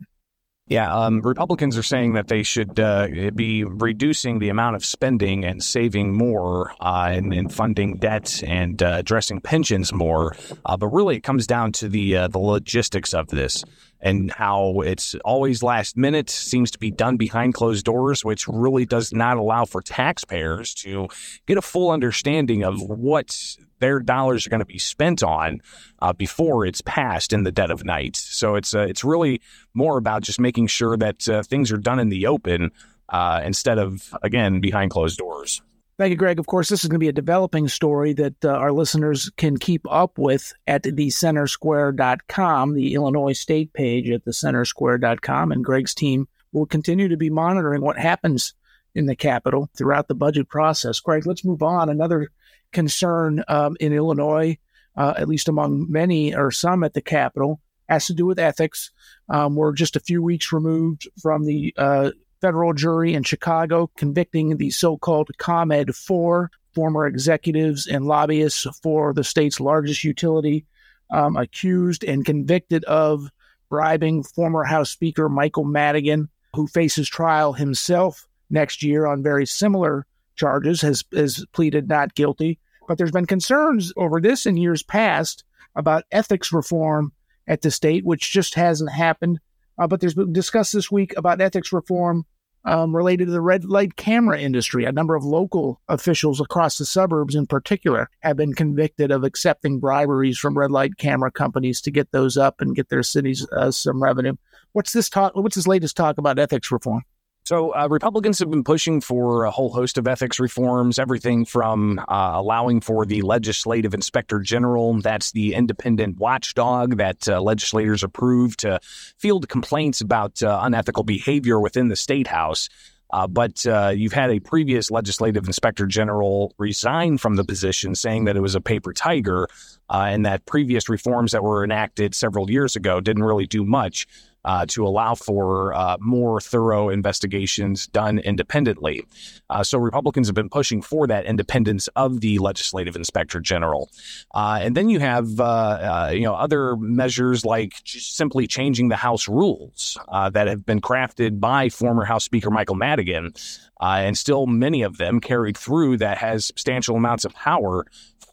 Yeah, 0.68 0.92
um, 0.92 1.22
Republicans 1.22 1.78
are 1.78 1.84
saying 1.84 2.14
that 2.14 2.28
they 2.28 2.42
should 2.42 2.80
uh, 2.80 3.08
be 3.36 3.64
reducing 3.64 4.40
the 4.40 4.50
amount 4.50 4.76
of 4.76 4.84
spending 4.84 5.46
and 5.46 5.64
saving 5.64 6.18
more 6.18 6.74
uh, 6.82 7.12
and, 7.12 7.32
and, 7.36 7.54
funding 7.54 7.98
debt 7.98 8.42
and 8.44 8.82
uh, 8.82 8.96
addressing 8.98 9.42
pensions 9.42 9.94
more. 9.94 10.36
Uh, 10.66 10.76
but 10.76 10.88
really, 10.88 11.18
it 11.18 11.22
comes 11.22 11.46
down 11.46 11.72
to 11.74 11.88
the 11.88 12.18
uh, 12.18 12.28
the 12.30 12.40
logistics 12.40 13.14
of 13.14 13.28
this 13.28 13.64
and 14.06 14.32
how 14.32 14.82
it's 14.82 15.16
always 15.26 15.64
last 15.64 15.98
minute, 15.98 16.30
seems 16.30 16.70
to 16.70 16.78
be 16.78 16.92
done 16.92 17.18
behind 17.18 17.56
closed 17.56 17.84
doors, 17.84 18.24
which 18.24 18.48
really 18.48 18.86
does 18.86 19.12
not 19.12 19.36
allow 19.36 19.66
for 19.66 19.82
taxpayers 19.82 20.76
to 20.76 21.10
get 21.48 21.58
a 21.58 21.62
full 21.62 21.90
understanding 21.90 22.64
of 22.64 22.80
what 22.84 23.58
their 23.80 24.00
dollars 24.00 24.46
are 24.46 24.52
going 24.52 24.60
to 24.60 24.66
be 24.66 24.78
spent 24.78 25.24
on 25.24 25.60
uh, 26.04 26.14
before 26.14 26.68
it's 26.68 26.82
passed 26.82 27.34
in 27.34 27.44
the 27.44 27.52
dead 27.52 27.72
of 27.72 27.84
night. 27.84 28.16
So 28.16 28.54
it's 28.54 28.76
uh, 28.76 28.86
it's 28.88 29.04
really 29.04 29.42
more 29.74 29.98
about 29.98 30.22
just 30.22 30.40
making 30.40 30.68
sure 30.68 30.96
that 30.98 31.28
uh, 31.28 31.42
things 31.42 31.72
are 31.72 31.78
done 31.78 31.98
in 31.98 32.10
the 32.10 32.28
open 32.28 32.72
uh, 33.10 33.42
instead 33.44 33.80
of 33.80 34.14
again 34.22 34.62
behind 34.62 34.92
closed 34.92 35.18
doors. 35.18 35.64
Thank 35.98 36.10
you, 36.10 36.18
Greg. 36.18 36.40
Of 36.40 36.48
course, 36.48 36.68
this 36.68 36.84
is 36.84 36.90
going 36.90 36.96
to 36.96 37.04
be 37.04 37.08
a 37.08 37.14
developing 37.14 37.70
story 37.70 38.12
that 38.14 38.44
uh, 38.44 38.50
our 38.50 38.74
listeners 38.74 39.32
can 39.38 39.56
keep 39.56 39.90
up 39.90 40.18
with 40.18 40.52
at 40.68 40.84
thecentersquare.com, 40.84 42.74
the 42.74 42.94
Illinois 42.96 43.32
state 43.32 43.72
page 43.72 44.10
at 44.10 44.26
thecentersquare.com. 44.26 45.54
And 45.54 45.64
Greg's 45.64 45.94
team 45.94 46.28
will 46.52 46.66
continue 46.66 47.08
to 47.08 47.16
be 47.16 47.30
monitoring 47.30 47.82
what 47.82 47.98
happens 47.98 48.54
in 48.94 49.06
the 49.06 49.16
Capitol 49.16 49.70
throughout 49.78 50.10
the 50.10 50.16
budget 50.16 50.50
process. 50.50 51.00
Greg, 51.00 51.26
let's 51.26 51.46
move 51.46 51.64
on. 51.64 51.88
Another 51.88 52.30
concern 52.74 53.46
um, 53.48 53.78
in 53.80 53.94
Illinois, 53.94 54.58
uh, 54.98 55.14
at 55.18 55.30
least 55.30 55.48
among 55.48 55.90
many 55.90 56.36
or 56.36 56.52
some 56.52 56.84
at 56.84 56.94
the 56.94 57.02
Capitol, 57.02 57.62
has 57.88 58.08
to 58.08 58.14
do 58.14 58.26
with 58.26 58.40
ethics. 58.40 58.92
Um, 59.30 59.56
we're 59.56 59.72
just 59.72 59.96
a 59.96 60.02
few 60.02 60.22
weeks 60.22 60.52
removed 60.52 61.08
from 61.22 61.46
the 61.46 61.74
uh, 61.78 62.12
federal 62.46 62.74
jury 62.74 63.16
in 63.16 63.24
Chicago 63.24 63.90
convicting 63.98 64.58
the 64.58 64.70
so 64.70 64.98
called 65.00 65.32
ComEd 65.40 65.96
4 65.96 66.52
former 66.76 67.08
executives 67.08 67.88
and 67.88 68.06
lobbyists 68.06 68.68
for 68.84 69.16
the 69.16 69.24
state's 69.24 69.60
largest 69.60 70.04
utility, 70.04 70.64
um, 71.10 71.36
accused 71.38 72.04
and 72.04 72.24
convicted 72.24 72.84
of 72.84 73.32
bribing 73.68 74.22
former 74.22 74.64
House 74.64 74.92
Speaker 74.92 75.28
Michael 75.28 75.64
Madigan, 75.64 76.30
who 76.54 76.68
faces 76.68 77.10
trial 77.10 77.54
himself 77.54 78.28
next 78.52 78.84
year 78.84 79.08
on 79.08 79.24
very 79.24 79.48
similar 79.48 80.06
charges, 80.36 80.82
has, 80.82 81.04
has 81.14 81.44
pleaded 81.52 81.90
not 81.90 82.14
guilty. 82.14 82.60
But 82.88 83.00
there's 83.00 83.12
been 83.12 83.26
concerns 83.26 83.92
over 83.98 84.22
this 84.22 84.46
in 84.46 84.56
years 84.56 84.84
past 84.84 85.44
about 85.76 86.04
ethics 86.12 86.54
reform 86.54 87.12
at 87.48 87.64
the 87.64 87.72
state, 87.72 88.06
which 88.06 88.32
just 88.32 88.54
hasn't 88.54 88.92
happened. 88.92 89.40
Uh, 89.80 89.88
but 89.88 90.00
there's 90.00 90.14
been 90.14 90.32
discussed 90.32 90.74
this 90.74 90.92
week 90.92 91.18
about 91.18 91.42
ethics 91.42 91.74
reform 91.74 92.24
um, 92.66 92.96
related 92.96 93.26
to 93.26 93.32
the 93.32 93.42
red 93.42 93.66
light 93.66 93.96
camera 93.96 94.40
industry. 94.40 94.86
A 94.86 94.92
number 94.92 95.16
of 95.16 95.24
local 95.24 95.82
officials 95.88 96.42
across 96.42 96.78
the 96.78 96.86
suburbs, 96.86 97.36
in 97.36 97.46
particular, 97.46 98.10
have 98.22 98.38
been 98.38 98.54
convicted 98.54 99.12
of 99.12 99.24
accepting 99.24 99.80
briberies 99.80 100.38
from 100.38 100.58
red 100.58 100.72
light 100.72 100.98
camera 100.98 101.32
companies 101.32 101.80
to 101.82 101.92
get 101.92 102.12
those 102.12 102.38
up 102.38 102.62
and 102.62 102.76
get 102.76 102.90
their 102.90 103.04
cities 103.04 103.48
uh, 103.52 103.72
some 103.72 104.02
revenue. 104.02 104.36
What's 104.74 104.94
this 104.94 105.10
talk? 105.10 105.36
What's 105.36 105.56
this 105.56 105.68
latest 105.68 105.96
talk 105.96 106.18
about 106.18 106.40
ethics 106.40 106.72
reform? 106.72 107.04
So, 107.46 107.76
uh, 107.76 107.88
Republicans 107.92 108.40
have 108.40 108.50
been 108.50 108.64
pushing 108.64 109.02
for 109.02 109.44
a 109.44 109.52
whole 109.52 109.70
host 109.70 110.00
of 110.00 110.08
ethics 110.08 110.40
reforms, 110.40 110.98
everything 110.98 111.46
from 111.46 112.00
uh, 112.00 112.32
allowing 112.34 112.82
for 112.82 113.06
the 113.06 113.22
legislative 113.22 113.94
inspector 113.94 114.40
general, 114.40 115.00
that's 115.00 115.32
the 115.32 115.54
independent 115.54 116.18
watchdog 116.18 116.98
that 116.98 117.30
uh, 117.30 117.40
legislators 117.40 118.02
approve 118.02 118.58
to 118.58 118.80
field 119.20 119.48
complaints 119.48 120.02
about 120.02 120.42
uh, 120.42 120.60
unethical 120.64 121.04
behavior 121.04 121.60
within 121.60 121.88
the 121.88 121.96
state 121.96 122.26
house. 122.26 122.68
Uh, 123.14 123.28
but 123.28 123.64
uh, 123.68 123.94
you've 123.96 124.12
had 124.12 124.32
a 124.32 124.40
previous 124.40 124.90
legislative 124.90 125.46
inspector 125.46 125.86
general 125.86 126.52
resign 126.58 127.20
from 127.20 127.36
the 127.36 127.44
position, 127.44 127.94
saying 127.94 128.26
that 128.26 128.36
it 128.36 128.42
was 128.42 128.56
a 128.56 128.62
paper 128.62 128.92
tiger, 128.92 129.48
and 129.88 130.26
that 130.26 130.44
previous 130.48 130.90
reforms 130.90 131.32
that 131.32 131.44
were 131.44 131.64
enacted 131.64 132.16
several 132.16 132.50
years 132.50 132.76
ago 132.76 133.00
didn't 133.00 133.24
really 133.24 133.46
do 133.46 133.64
much 133.64 134.08
uh, 134.46 134.66
to 134.68 134.88
allow 134.88 135.16
for 135.16 135.74
uh, 135.74 135.98
more 136.00 136.40
thorough 136.40 136.90
investigations 136.90 137.88
done 137.88 138.20
independently. 138.20 139.04
Uh, 139.50 139.64
so 139.64 139.78
Republicans 139.78 140.28
have 140.28 140.36
been 140.36 140.50
pushing 140.50 140.82
for 140.82 141.08
that 141.08 141.26
independence 141.26 141.88
of 141.96 142.22
the 142.22 142.38
legislative 142.38 142.96
inspector 142.96 143.40
general. 143.40 143.90
Uh, 144.34 144.60
and 144.62 144.78
then 144.78 144.88
you 144.88 145.00
have 145.00 145.40
uh, 145.40 145.44
uh, 145.44 146.12
you 146.14 146.22
know 146.22 146.36
other 146.36 146.76
measures 146.78 147.44
like 147.44 147.74
simply 147.86 148.48
changing 148.48 148.90
the 148.90 148.96
House 148.96 149.28
rules 149.28 149.98
that 150.32 150.48
have 150.48 150.66
been 150.66 150.80
crafted 150.80 151.40
by 151.40 151.70
former 151.70 152.06
House 152.06 152.24
Speaker 152.24 152.52
Michael 152.52 152.76
Madigan. 152.76 153.34
and 153.82 154.18
still 154.18 154.46
many 154.46 154.84
of 154.84 154.98
them 154.98 155.20
carried 155.20 155.58
through 155.58 155.98
that 155.98 156.18
has 156.20 156.46
substantial 156.46 156.96
amounts 156.96 157.26
of 157.26 157.34
power 157.34 157.86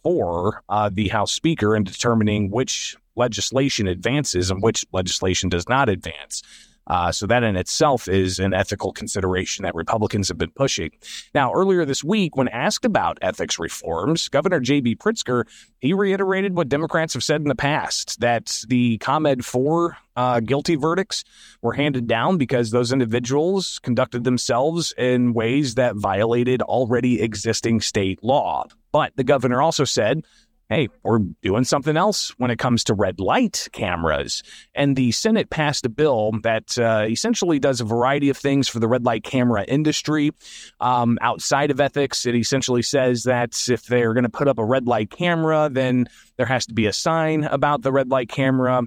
for 0.03 0.63
the 0.91 1.07
House 1.09 1.33
Speaker 1.33 1.75
in 1.75 1.83
determining 1.83 2.51
which 2.51 2.95
legislation 3.15 3.87
advances 3.87 4.51
and 4.51 4.61
which 4.61 4.85
legislation 4.91 5.49
does 5.49 5.67
not 5.67 5.89
advance. 5.89 6.41
Uh, 6.87 7.11
so 7.11 7.25
that 7.25 7.43
in 7.43 7.55
itself 7.55 8.07
is 8.07 8.39
an 8.39 8.53
ethical 8.53 8.91
consideration 8.91 9.63
that 9.63 9.73
Republicans 9.73 10.27
have 10.27 10.37
been 10.37 10.51
pushing. 10.51 10.91
Now, 11.33 11.53
earlier 11.53 11.85
this 11.85 12.03
week, 12.03 12.35
when 12.35 12.49
asked 12.49 12.83
about 12.83 13.17
ethics 13.21 13.57
reforms, 13.57 14.27
Governor 14.27 14.59
J.B. 14.59 14.97
Pritzker 14.97 15.45
he 15.79 15.93
reiterated 15.93 16.55
what 16.55 16.69
Democrats 16.69 17.13
have 17.13 17.23
said 17.23 17.41
in 17.41 17.49
the 17.49 17.55
past 17.55 18.19
that 18.21 18.63
the 18.67 18.97
ComEd 18.99 19.43
four 19.43 19.97
uh, 20.15 20.39
guilty 20.39 20.75
verdicts 20.75 21.25
were 21.61 21.73
handed 21.73 22.07
down 22.07 22.37
because 22.37 22.71
those 22.71 22.93
individuals 22.93 23.79
conducted 23.79 24.23
themselves 24.23 24.93
in 24.97 25.33
ways 25.33 25.75
that 25.75 25.95
violated 25.95 26.61
already 26.61 27.21
existing 27.21 27.81
state 27.81 28.23
law. 28.23 28.65
But 28.93 29.11
the 29.17 29.23
governor 29.23 29.61
also 29.61 29.83
said 29.83 30.23
hey, 30.69 30.89
we're 31.03 31.19
doing 31.41 31.63
something 31.63 31.97
else 31.97 32.29
when 32.37 32.49
it 32.49 32.57
comes 32.57 32.83
to 32.85 32.93
red 32.93 33.19
light 33.19 33.67
cameras. 33.71 34.43
And 34.73 34.95
the 34.95 35.11
Senate 35.11 35.49
passed 35.49 35.85
a 35.85 35.89
bill 35.89 36.31
that 36.43 36.77
uh, 36.77 37.05
essentially 37.07 37.59
does 37.59 37.81
a 37.81 37.85
variety 37.85 38.29
of 38.29 38.37
things 38.37 38.67
for 38.67 38.79
the 38.79 38.87
red 38.87 39.03
light 39.03 39.23
camera 39.23 39.63
industry. 39.63 40.31
Um, 40.79 41.19
outside 41.21 41.71
of 41.71 41.79
ethics, 41.79 42.25
it 42.25 42.35
essentially 42.35 42.81
says 42.81 43.23
that 43.23 43.69
if 43.69 43.85
they're 43.85 44.13
going 44.13 44.23
to 44.23 44.29
put 44.29 44.47
up 44.47 44.57
a 44.57 44.65
red 44.65 44.87
light 44.87 45.11
camera, 45.11 45.69
then 45.71 46.07
there 46.37 46.45
has 46.45 46.65
to 46.67 46.73
be 46.73 46.87
a 46.87 46.93
sign 46.93 47.43
about 47.43 47.81
the 47.81 47.91
red 47.91 48.09
light 48.09 48.29
camera. 48.29 48.83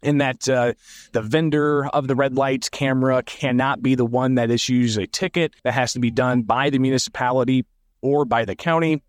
in 0.00 0.18
that 0.18 0.48
uh, 0.48 0.72
the 1.12 1.22
vendor 1.22 1.86
of 1.88 2.06
the 2.06 2.14
red 2.14 2.36
light 2.36 2.70
camera 2.70 3.22
cannot 3.24 3.82
be 3.82 3.96
the 3.96 4.06
one 4.06 4.36
that 4.36 4.50
issues 4.50 4.96
a 4.96 5.06
ticket. 5.06 5.54
That 5.64 5.74
has 5.74 5.92
to 5.94 5.98
be 5.98 6.12
done 6.12 6.42
by 6.42 6.70
the 6.70 6.78
municipality 6.78 7.66
or 8.00 8.24
by 8.24 8.44
the 8.44 8.54
county 8.54 9.02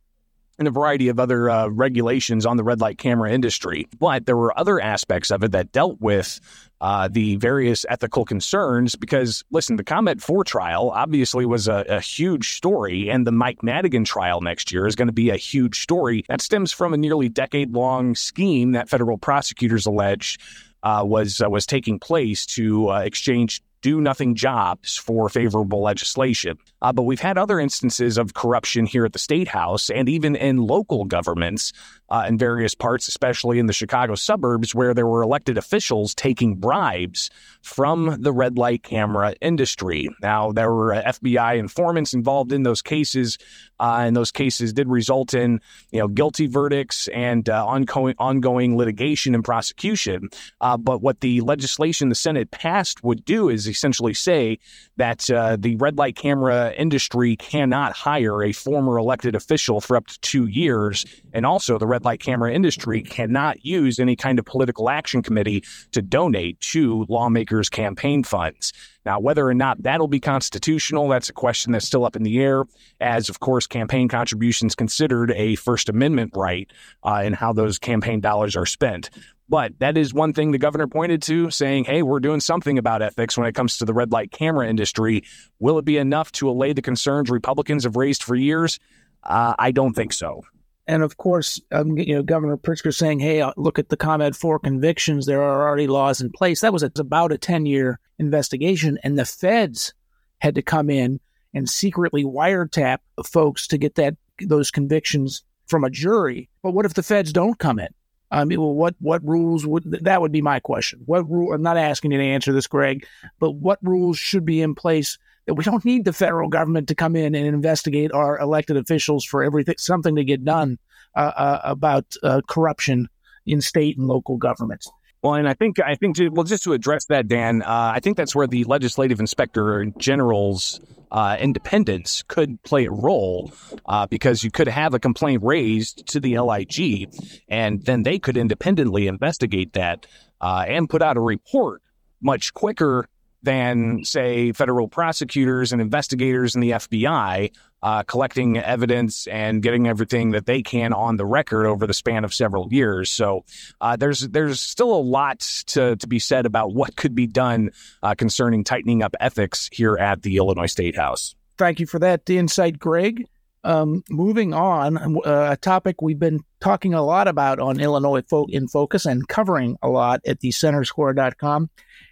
and 0.59 0.67
a 0.67 0.71
variety 0.71 1.07
of 1.07 1.19
other 1.19 1.49
uh, 1.49 1.67
regulations 1.69 2.45
on 2.45 2.57
the 2.57 2.63
red 2.63 2.81
light 2.81 2.97
camera 2.97 3.31
industry. 3.31 3.87
But 3.97 4.25
there 4.25 4.37
were 4.37 4.57
other 4.59 4.79
aspects 4.79 5.31
of 5.31 5.41
it 5.43 5.53
that 5.53 5.71
dealt 5.71 5.99
with 6.01 6.41
uh, 6.81 7.07
the 7.09 7.37
various 7.37 7.85
ethical 7.89 8.25
concerns 8.25 8.95
because, 8.95 9.43
listen, 9.51 9.77
the 9.77 9.83
ComEd 9.83 10.21
4 10.21 10.43
trial 10.43 10.91
obviously 10.91 11.45
was 11.45 11.67
a, 11.67 11.85
a, 11.87 11.99
huge 11.99 12.55
story, 12.55 13.09
and 13.09 13.25
the 13.25 13.31
Mike 13.31 13.63
Madigan 13.63 14.03
trial 14.03 14.41
next 14.41 14.71
year 14.71 14.85
is 14.85 14.95
going 14.95 15.07
to 15.07 15.13
be 15.13 15.29
a 15.29 15.37
huge 15.37 15.81
story 15.81 16.23
that 16.27 16.41
stems 16.41 16.71
from 16.71 16.93
a 16.93 16.97
nearly 16.97 17.29
decade 17.29 17.73
long 17.73 18.15
scheme 18.15 18.73
that 18.73 18.89
federal 18.89 19.17
prosecutors 19.17 19.85
allege 19.85 20.37
uh, 20.83 21.03
was 21.05 21.41
uh, 21.41 21.49
was 21.49 21.65
taking 21.65 21.99
place 21.99 22.45
to 22.45 22.89
uh, 22.89 22.99
exchange 22.99 23.61
do 23.81 24.01
nothing 24.01 24.36
jobs 24.36 24.98
for 24.98 25.29
favorable 25.29 25.81
legislation. 25.81 26.57
Uh, 26.81 26.91
but 26.91 27.03
we've 27.03 27.19
had 27.19 27.38
other 27.38 27.59
instances 27.59 28.17
of 28.17 28.33
corruption 28.33 28.86
here 28.86 29.05
at 29.05 29.13
the 29.13 29.19
state 29.19 29.48
house 29.48 29.89
and 29.89 30.09
even 30.09 30.36
in 30.36 30.57
local 30.57 31.05
governments 31.05 31.71
uh, 32.11 32.25
in 32.27 32.37
various 32.37 32.75
parts, 32.75 33.07
especially 33.07 33.59
in 33.59 33.65
the 33.65 33.73
Chicago 33.73 34.15
suburbs, 34.15 34.73
where 34.73 34.93
there 34.93 35.07
were 35.07 35.21
elected 35.21 35.57
officials 35.57 36.13
taking 36.15 36.55
bribes 36.55 37.29
from 37.61 38.21
the 38.21 38.31
red 38.31 38.57
light 38.57 38.83
camera 38.83 39.35
industry. 39.41 40.09
Now, 40.21 40.51
there 40.51 40.71
were 40.71 40.93
FBI 40.93 41.57
informants 41.57 42.13
involved 42.13 42.51
in 42.51 42.63
those 42.63 42.81
cases, 42.81 43.37
uh, 43.79 43.97
and 44.01 44.15
those 44.15 44.31
cases 44.31 44.73
did 44.73 44.87
result 44.87 45.33
in 45.33 45.59
you 45.91 45.99
know 45.99 46.07
guilty 46.07 46.47
verdicts 46.47 47.07
and 47.09 47.47
uh, 47.49 47.65
ongoing 47.65 48.15
ongoing 48.17 48.77
litigation 48.77 49.35
and 49.35 49.43
prosecution. 49.43 50.29
Uh, 50.61 50.77
but 50.77 51.01
what 51.01 51.21
the 51.21 51.41
legislation 51.41 52.09
the 52.09 52.15
Senate 52.15 52.51
passed 52.51 53.03
would 53.03 53.23
do 53.25 53.49
is 53.49 53.67
essentially 53.67 54.13
say 54.13 54.57
that 54.97 55.29
uh, 55.29 55.57
the 55.59 55.75
red 55.77 55.97
light 55.97 56.15
camera 56.15 56.73
industry 56.77 57.35
cannot 57.35 57.93
hire 57.93 58.43
a 58.43 58.51
former 58.51 58.97
elected 58.97 59.35
official 59.35 59.81
for 59.81 59.95
up 59.95 60.07
to 60.07 60.19
two 60.21 60.47
years, 60.47 61.05
and 61.33 61.45
also 61.45 61.77
the 61.77 61.87
red 61.87 61.98
red 61.99 62.05
light 62.05 62.21
camera 62.21 62.53
industry 62.53 63.01
cannot 63.01 63.65
use 63.65 63.99
any 63.99 64.15
kind 64.15 64.39
of 64.39 64.45
political 64.45 64.89
action 64.89 65.21
committee 65.21 65.63
to 65.91 66.01
donate 66.01 66.57
to 66.61 67.05
lawmakers' 67.09 67.67
campaign 67.67 68.23
funds. 68.23 68.71
Now, 69.05 69.19
whether 69.19 69.45
or 69.45 69.53
not 69.53 69.83
that'll 69.83 70.07
be 70.07 70.21
constitutional, 70.21 71.09
that's 71.09 71.29
a 71.29 71.33
question 71.33 71.73
that's 71.73 71.85
still 71.85 72.05
up 72.05 72.15
in 72.15 72.23
the 72.23 72.39
air, 72.39 72.63
as 73.01 73.27
of 73.27 73.41
course, 73.41 73.67
campaign 73.67 74.07
contributions 74.07 74.75
considered 74.75 75.31
a 75.31 75.55
First 75.55 75.89
Amendment 75.89 76.31
right 76.35 76.71
uh, 77.03 77.21
in 77.25 77.33
how 77.33 77.51
those 77.51 77.77
campaign 77.79 78.21
dollars 78.21 78.55
are 78.55 78.65
spent. 78.65 79.09
But 79.49 79.77
that 79.79 79.97
is 79.97 80.13
one 80.13 80.31
thing 80.31 80.51
the 80.51 80.57
governor 80.57 80.87
pointed 80.87 81.21
to, 81.23 81.49
saying, 81.49 81.85
hey, 81.85 82.01
we're 82.01 82.19
doing 82.21 82.39
something 82.39 82.77
about 82.77 83.01
ethics 83.01 83.37
when 83.37 83.47
it 83.47 83.55
comes 83.55 83.77
to 83.77 83.85
the 83.85 83.93
red 83.93 84.11
light 84.11 84.31
camera 84.31 84.69
industry. 84.69 85.23
Will 85.59 85.79
it 85.79 85.85
be 85.85 85.97
enough 85.97 86.31
to 86.33 86.49
allay 86.49 86.71
the 86.71 86.81
concerns 86.81 87.29
Republicans 87.29 87.83
have 87.83 87.97
raised 87.97 88.23
for 88.23 88.35
years? 88.35 88.79
Uh, 89.23 89.55
I 89.59 89.71
don't 89.71 89.93
think 89.93 90.13
so. 90.13 90.43
And 90.89 91.03
of 91.03 91.17
course, 91.17 91.62
um, 91.72 92.00
you 92.00 92.15
know, 92.15 92.24
Governor 92.24 92.58
Pritzker 92.58 92.91
saying, 92.91 93.19
"Hey, 93.19 93.41
uh, 93.41 93.53
look 93.58 93.77
at 93.77 93.89
the 93.89 93.96
ComEd 93.96 94.36
four 94.36 94.58
convictions. 94.58 95.27
There 95.27 95.43
are 95.43 95.67
already 95.67 95.86
laws 95.86 96.19
in 96.19 96.31
place." 96.31 96.62
That 96.62 96.74
was 96.74 96.81
about 96.81 97.31
a 97.31 97.38
ten 97.38 97.67
year 97.67 98.00
investigation, 98.17 98.98
and 99.03 99.17
the 99.17 99.24
feds 99.24 99.93
had 100.39 100.55
to 100.55 100.63
come 100.63 100.89
in 100.89 101.19
and 101.53 101.69
secretly 101.69 102.24
wiretap 102.24 102.98
folks 103.24 103.67
to 103.67 103.77
get 103.77 103.93
that 103.96 104.15
those 104.41 104.72
convictions 104.72 105.43
from 105.67 105.84
a 105.84 105.91
jury. 105.91 106.50
But 106.63 106.72
what 106.72 106.88
if 106.88 106.96
the 106.96 107.03
feds 107.03 107.31
don't 107.31 107.60
come 107.60 107.77
in? 107.77 107.89
I 108.31 108.43
mean, 108.46 108.60
well, 108.60 108.74
what 108.74 108.96
what 108.98 109.24
rules 109.24 109.67
would 109.67 109.84
that 110.01 110.22
would 110.22 110.31
be 110.31 110.41
my 110.41 110.60
question? 110.60 111.01
What 111.05 111.29
rule? 111.29 111.53
I'm 111.53 111.62
not 111.62 111.77
asking 111.77 112.13
you 112.13 112.17
to 112.17 112.24
answer 112.24 112.51
this, 112.51 112.65
Greg, 112.65 113.05
but 113.39 113.51
what 113.51 113.77
rules 113.84 114.17
should 114.17 114.43
be 114.43 114.60
in 114.60 114.74
place 114.74 115.19
we 115.51 115.63
don't 115.63 115.85
need 115.85 116.05
the 116.05 116.13
federal 116.13 116.49
government 116.49 116.87
to 116.89 116.95
come 116.95 117.15
in 117.15 117.35
and 117.35 117.47
investigate 117.47 118.11
our 118.11 118.39
elected 118.39 118.77
officials 118.77 119.25
for 119.25 119.43
everything, 119.43 119.75
something 119.77 120.15
to 120.15 120.23
get 120.23 120.43
done 120.43 120.77
uh, 121.15 121.19
uh, 121.35 121.61
about 121.63 122.05
uh, 122.23 122.41
corruption 122.47 123.09
in 123.45 123.61
state 123.61 123.97
and 123.97 124.07
local 124.07 124.37
governments. 124.37 124.89
Well, 125.21 125.33
and 125.33 125.49
I 125.49 125.53
think 125.53 125.79
I 125.79 125.95
think 125.95 126.15
to, 126.17 126.29
well, 126.29 126.45
just 126.45 126.63
to 126.63 126.73
address 126.73 127.05
that, 127.05 127.27
Dan, 127.27 127.62
uh, 127.62 127.91
I 127.95 127.99
think 127.99 128.15
that's 128.15 128.35
where 128.35 128.47
the 128.47 128.63
legislative 128.63 129.19
inspector 129.19 129.85
general's 129.97 130.79
uh, 131.12 131.35
independence 131.39 132.23
could 132.27 132.62
play 132.63 132.85
a 132.85 132.91
role 132.91 133.51
uh, 133.85 134.07
because 134.07 134.43
you 134.43 134.51
could 134.51 134.67
have 134.67 134.93
a 134.93 134.99
complaint 134.99 135.43
raised 135.43 136.07
to 136.07 136.19
the 136.19 136.39
LIG, 136.39 137.09
and 137.49 137.83
then 137.83 138.03
they 138.03 138.19
could 138.19 138.38
independently 138.38 139.07
investigate 139.07 139.73
that 139.73 140.05
and 140.39 140.89
put 140.89 141.01
out 141.01 141.17
a 141.17 141.21
report 141.21 141.81
much 142.21 142.53
quicker 142.53 143.07
than, 143.43 144.04
say, 144.04 144.52
federal 144.52 144.88
prosecutors 144.88 145.71
and 145.71 145.82
investigators 145.82 146.56
in 146.56 146.62
the 146.62 146.71
FBI 146.71 147.52
uh, 147.82 148.04
collecting 148.04 148.58
evidence 148.58 149.28
and 149.28 149.62
getting 149.62 149.88
everything 149.88 150.32
that 150.32 150.45
they 150.45 150.62
can 150.62 150.93
on 150.93 151.17
the 151.17 151.25
record 151.25 151.65
over 151.65 151.88
the 151.88 151.93
span 151.93 152.25
of 152.25 152.34
several 152.34 152.67
years. 152.71 153.10
So 153.10 153.45
uh, 153.80 153.95
there's 153.95 154.21
there's 154.21 154.62
still 154.62 154.93
a 154.93 154.99
lot 155.02 155.39
to, 155.67 155.95
to 155.95 156.08
be 156.08 156.19
said 156.19 156.45
about 156.45 156.73
what 156.73 156.95
could 156.95 157.15
be 157.15 157.28
done 157.28 157.71
uh, 158.04 158.15
concerning 158.15 158.63
tightening 158.63 159.02
up 159.02 159.15
ethics 159.19 159.69
here 159.71 159.97
at 159.97 160.21
the 160.23 160.38
Illinois 160.38 160.65
State 160.65 160.97
House. 160.97 161.36
Thank 161.58 161.80
you 161.80 161.86
for 161.86 161.99
that 161.99 162.30
insight, 162.30 162.80
Greg. 162.80 163.25
Um, 163.65 164.04
moving 164.10 164.54
on, 164.54 165.17
uh, 165.25 165.49
a 165.52 165.58
topic 165.58 166.02
we've 166.02 166.19
been 166.19 166.39
talking 166.62 166.93
a 166.93 167.02
lot 167.02 167.28
about 167.28 167.60
on 167.60 167.80
Illinois 167.80 168.23
in 168.47 168.69
Focus 168.69 169.06
and 169.06 169.28
covering 169.28 169.78
a 169.82 169.89
lot 169.89 170.21
at 170.25 170.39
the 170.39 170.49
centersquare.com 170.49 171.69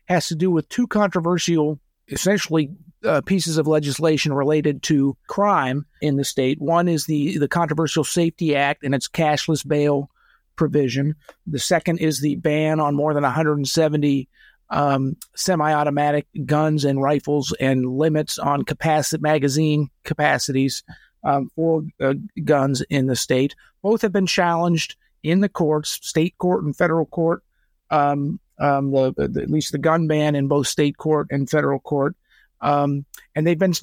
has 0.08 0.28
to 0.28 0.36
do 0.36 0.50
with 0.50 0.68
two 0.70 0.88
controversial, 0.88 1.80
essentially 2.10 2.70
uh, 3.04 3.22
pieces 3.22 3.58
of 3.58 3.68
legislation 3.68 4.34
related 4.34 4.82
to 4.84 5.16
crime 5.28 5.86
in 6.02 6.16
the 6.16 6.26
state. 6.26 6.60
One 6.60 6.88
is 6.88 7.06
the 7.06 7.38
the 7.38 7.48
Controversial 7.48 8.04
Safety 8.04 8.56
Act 8.56 8.84
and 8.84 8.96
its 8.96 9.08
cashless 9.08 9.68
bail 9.68 10.10
provision. 10.56 11.16
The 11.46 11.60
second 11.60 12.00
is 12.00 12.20
the 12.20 12.36
ban 12.36 12.80
on 12.80 12.96
more 12.96 13.14
than 13.14 13.24
170 13.24 14.28
um, 14.70 15.16
semi-automatic 15.36 16.28
guns 16.46 16.84
and 16.84 17.02
rifles 17.02 17.54
and 17.60 17.86
limits 17.86 18.38
on 18.38 18.64
capacity 18.64 19.22
magazine 19.22 19.90
capacities 20.04 20.84
um, 21.24 21.50
for 21.56 21.84
uh, 22.02 22.16
guns 22.44 22.82
in 22.90 23.08
the 23.08 23.16
state. 23.16 23.56
Both 23.82 24.02
have 24.02 24.12
been 24.12 24.28
challenged 24.28 24.96
in 25.24 25.40
the 25.42 25.50
courts, 25.50 26.00
state 26.02 26.38
court 26.38 26.64
and 26.64 26.76
federal 26.76 27.06
court. 27.06 27.44
Um, 27.90 28.40
um, 28.60 28.92
the, 28.92 29.14
the, 29.16 29.42
at 29.42 29.50
least 29.50 29.72
the 29.72 29.78
gun 29.78 30.08
ban 30.08 30.36
in 30.36 30.48
both 30.48 30.68
state 30.68 30.98
court 30.98 31.28
and 31.30 31.50
federal 31.50 31.80
court. 31.80 32.16
Um, 32.62 33.06
and 33.36 33.46
they've 33.46 33.60
been 33.60 33.74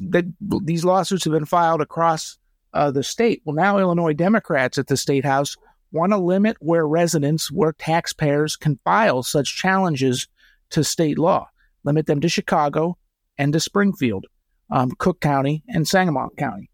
these 0.41 0.85
lawsuits 0.85 1.25
have 1.25 1.33
been 1.33 1.45
filed 1.45 1.81
across 1.81 2.39
uh, 2.73 2.91
the 2.91 3.05
state. 3.05 3.43
Well, 3.45 3.55
now 3.55 3.79
Illinois 3.79 4.15
Democrats 4.15 4.79
at 4.79 4.89
the 4.89 4.97
state 4.97 5.25
house 5.25 5.57
want 5.93 6.13
to 6.13 6.19
limit 6.19 6.57
where 6.59 6.87
residents, 6.87 7.53
where 7.53 7.73
taxpayers 7.73 8.57
can 8.57 8.81
file 8.85 9.23
such 9.23 9.57
challenges 9.57 10.27
to 10.71 10.83
state 10.83 11.19
law. 11.19 11.49
Limit 11.85 12.07
them 12.07 12.21
to 12.21 12.29
Chicago 12.29 12.99
and 13.39 13.53
to 13.53 13.61
Springfield, 13.61 14.27
um, 14.71 14.91
Cook 14.99 15.21
County, 15.21 15.63
and 15.69 15.87
Sangamon 15.87 16.31
County. 16.37 16.69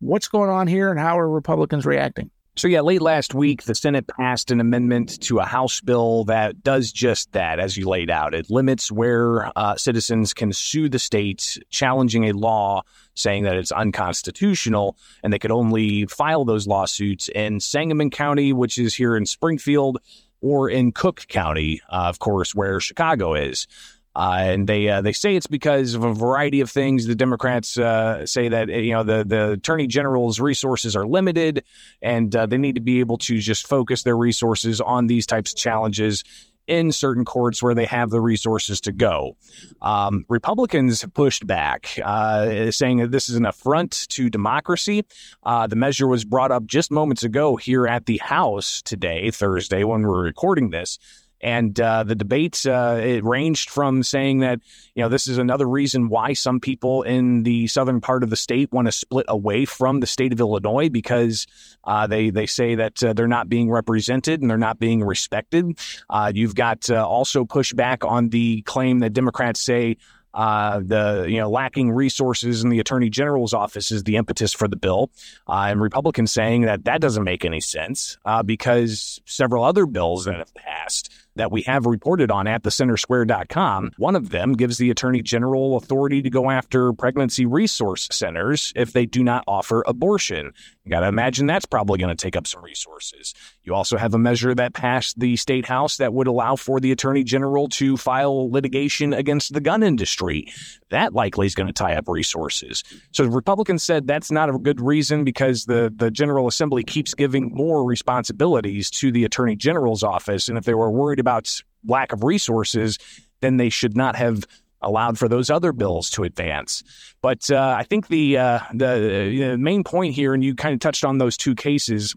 What's 0.00 0.28
going 0.28 0.50
on 0.50 0.66
here, 0.66 0.90
and 0.90 0.98
how 0.98 1.18
are 1.18 1.28
Republicans 1.28 1.86
reacting? 1.86 2.30
So, 2.56 2.68
yeah, 2.68 2.82
late 2.82 3.02
last 3.02 3.34
week, 3.34 3.64
the 3.64 3.74
Senate 3.74 4.06
passed 4.06 4.52
an 4.52 4.60
amendment 4.60 5.20
to 5.22 5.40
a 5.40 5.44
House 5.44 5.80
bill 5.80 6.22
that 6.26 6.62
does 6.62 6.92
just 6.92 7.32
that, 7.32 7.58
as 7.58 7.76
you 7.76 7.88
laid 7.88 8.10
out. 8.10 8.32
It 8.32 8.48
limits 8.48 8.92
where 8.92 9.50
uh, 9.58 9.74
citizens 9.74 10.32
can 10.32 10.52
sue 10.52 10.88
the 10.88 11.00
state, 11.00 11.58
challenging 11.70 12.26
a 12.26 12.32
law 12.32 12.82
saying 13.14 13.42
that 13.42 13.56
it's 13.56 13.72
unconstitutional, 13.72 14.96
and 15.24 15.32
they 15.32 15.38
could 15.40 15.50
only 15.50 16.06
file 16.06 16.44
those 16.44 16.68
lawsuits 16.68 17.28
in 17.34 17.58
Sangamon 17.58 18.10
County, 18.10 18.52
which 18.52 18.78
is 18.78 18.94
here 18.94 19.16
in 19.16 19.26
Springfield, 19.26 19.98
or 20.40 20.70
in 20.70 20.92
Cook 20.92 21.26
County, 21.26 21.80
uh, 21.88 22.06
of 22.06 22.20
course, 22.20 22.54
where 22.54 22.78
Chicago 22.78 23.34
is. 23.34 23.66
Uh, 24.16 24.36
and 24.40 24.68
they 24.68 24.88
uh, 24.88 25.00
they 25.00 25.12
say 25.12 25.34
it's 25.34 25.46
because 25.46 25.94
of 25.94 26.04
a 26.04 26.14
variety 26.14 26.60
of 26.60 26.70
things. 26.70 27.06
The 27.06 27.14
Democrats 27.14 27.76
uh, 27.76 28.24
say 28.26 28.48
that 28.48 28.68
you 28.68 28.92
know 28.92 29.02
the 29.02 29.24
the 29.24 29.52
attorney 29.52 29.86
general's 29.86 30.38
resources 30.40 30.94
are 30.94 31.06
limited, 31.06 31.64
and 32.00 32.34
uh, 32.34 32.46
they 32.46 32.58
need 32.58 32.76
to 32.76 32.80
be 32.80 33.00
able 33.00 33.18
to 33.18 33.38
just 33.38 33.66
focus 33.66 34.04
their 34.04 34.16
resources 34.16 34.80
on 34.80 35.08
these 35.08 35.26
types 35.26 35.52
of 35.52 35.58
challenges 35.58 36.22
in 36.66 36.92
certain 36.92 37.24
courts 37.24 37.62
where 37.62 37.74
they 37.74 37.84
have 37.84 38.10
the 38.10 38.20
resources 38.20 38.80
to 38.82 38.92
go. 38.92 39.36
Um, 39.82 40.24
Republicans 40.28 41.02
have 41.02 41.12
pushed 41.12 41.46
back, 41.46 41.98
uh, 42.02 42.70
saying 42.70 42.98
that 42.98 43.10
this 43.10 43.28
is 43.28 43.36
an 43.36 43.46
affront 43.46 44.08
to 44.10 44.30
democracy. 44.30 45.04
Uh, 45.42 45.66
the 45.66 45.76
measure 45.76 46.06
was 46.06 46.24
brought 46.24 46.50
up 46.50 46.64
just 46.64 46.90
moments 46.90 47.22
ago 47.22 47.56
here 47.56 47.86
at 47.86 48.06
the 48.06 48.18
House 48.18 48.80
today, 48.82 49.30
Thursday, 49.30 49.84
when 49.84 50.02
we're 50.02 50.22
recording 50.22 50.70
this 50.70 50.98
And 51.44 51.78
uh, 51.78 52.04
the 52.04 52.14
debates 52.14 52.64
uh, 52.64 52.98
it 53.04 53.22
ranged 53.22 53.68
from 53.68 54.02
saying 54.02 54.38
that 54.38 54.60
you 54.94 55.02
know 55.02 55.10
this 55.10 55.26
is 55.26 55.36
another 55.36 55.68
reason 55.68 56.08
why 56.08 56.32
some 56.32 56.58
people 56.58 57.02
in 57.02 57.42
the 57.42 57.66
southern 57.66 58.00
part 58.00 58.22
of 58.22 58.30
the 58.30 58.36
state 58.36 58.72
want 58.72 58.88
to 58.88 58.92
split 58.92 59.26
away 59.28 59.66
from 59.66 60.00
the 60.00 60.06
state 60.06 60.32
of 60.32 60.40
Illinois 60.40 60.88
because 60.88 61.46
uh, 61.84 62.06
they 62.06 62.30
they 62.30 62.46
say 62.46 62.76
that 62.76 63.04
uh, 63.04 63.12
they're 63.12 63.28
not 63.28 63.50
being 63.50 63.70
represented 63.70 64.40
and 64.40 64.48
they're 64.48 64.56
not 64.56 64.78
being 64.78 65.04
respected. 65.04 65.78
Uh, 66.08 66.32
you've 66.34 66.54
got 66.54 66.88
uh, 66.88 67.06
also 67.06 67.44
pushback 67.44 68.08
on 68.08 68.30
the 68.30 68.62
claim 68.62 69.00
that 69.00 69.12
Democrats 69.12 69.60
say 69.60 69.98
uh, 70.34 70.80
the 70.80 71.26
you 71.28 71.38
know 71.38 71.48
lacking 71.50 71.92
resources 71.92 72.64
in 72.64 72.70
the 72.70 72.80
attorney 72.80 73.08
general's 73.08 73.54
office 73.54 73.92
is 73.92 74.02
the 74.04 74.16
impetus 74.16 74.52
for 74.52 74.66
the 74.66 74.76
bill, 74.76 75.10
uh, 75.48 75.66
and 75.68 75.80
Republicans 75.80 76.32
saying 76.32 76.62
that 76.62 76.84
that 76.84 77.00
doesn't 77.00 77.24
make 77.24 77.44
any 77.44 77.60
sense 77.60 78.18
uh, 78.24 78.42
because 78.42 79.20
several 79.26 79.62
other 79.62 79.86
bills 79.86 80.24
that 80.24 80.36
have 80.36 80.54
passed 80.54 81.10
that 81.36 81.50
we 81.50 81.62
have 81.62 81.86
reported 81.86 82.30
on 82.30 82.46
at 82.46 82.62
thecentersquare.com. 82.62 83.92
One 83.96 84.16
of 84.16 84.30
them 84.30 84.52
gives 84.52 84.78
the 84.78 84.90
Attorney 84.90 85.22
General 85.22 85.76
authority 85.76 86.22
to 86.22 86.30
go 86.30 86.50
after 86.50 86.92
pregnancy 86.92 87.46
resource 87.46 88.08
centers 88.10 88.72
if 88.76 88.92
they 88.92 89.06
do 89.06 89.22
not 89.22 89.44
offer 89.46 89.82
abortion. 89.86 90.52
You 90.84 90.90
got 90.90 91.00
to 91.00 91.08
imagine 91.08 91.46
that's 91.46 91.64
probably 91.64 91.98
going 91.98 92.14
to 92.14 92.22
take 92.22 92.36
up 92.36 92.46
some 92.46 92.62
resources. 92.62 93.34
You 93.62 93.74
also 93.74 93.96
have 93.96 94.12
a 94.12 94.18
measure 94.18 94.54
that 94.54 94.74
passed 94.74 95.18
the 95.18 95.36
state 95.36 95.66
house 95.66 95.96
that 95.96 96.12
would 96.12 96.26
allow 96.26 96.56
for 96.56 96.78
the 96.78 96.92
Attorney 96.92 97.24
General 97.24 97.68
to 97.70 97.96
file 97.96 98.50
litigation 98.50 99.14
against 99.14 99.54
the 99.54 99.60
gun 99.60 99.82
industry. 99.82 100.52
That 100.90 101.14
likely 101.14 101.46
is 101.46 101.54
going 101.54 101.66
to 101.68 101.72
tie 101.72 101.94
up 101.94 102.08
resources. 102.08 102.84
So 103.12 103.24
the 103.24 103.30
Republicans 103.30 103.82
said 103.82 104.06
that's 104.06 104.30
not 104.30 104.50
a 104.50 104.58
good 104.58 104.80
reason 104.80 105.24
because 105.24 105.64
the, 105.64 105.92
the 105.94 106.10
General 106.10 106.46
Assembly 106.46 106.84
keeps 106.84 107.14
giving 107.14 107.50
more 107.54 107.84
responsibilities 107.84 108.90
to 108.90 109.10
the 109.10 109.24
Attorney 109.24 109.56
General's 109.56 110.02
office. 110.02 110.48
And 110.48 110.58
if 110.58 110.64
they 110.64 110.74
were 110.74 110.90
worried 110.90 111.18
about 111.24 111.62
lack 111.86 112.12
of 112.12 112.22
resources, 112.22 112.98
then 113.40 113.56
they 113.56 113.70
should 113.70 113.96
not 113.96 114.16
have 114.16 114.44
allowed 114.84 115.18
for 115.18 115.28
those 115.28 115.48
other 115.50 115.72
bills 115.72 116.10
to 116.10 116.24
advance. 116.24 116.82
But 117.22 117.50
uh, 117.50 117.74
I 117.78 117.84
think 117.84 118.08
the 118.08 118.38
uh, 118.38 118.60
the 118.72 119.52
uh, 119.52 119.56
main 119.56 119.82
point 119.82 120.14
here, 120.14 120.34
and 120.34 120.44
you 120.44 120.54
kind 120.54 120.74
of 120.74 120.80
touched 120.80 121.04
on 121.04 121.18
those 121.18 121.36
two 121.36 121.54
cases. 121.54 122.14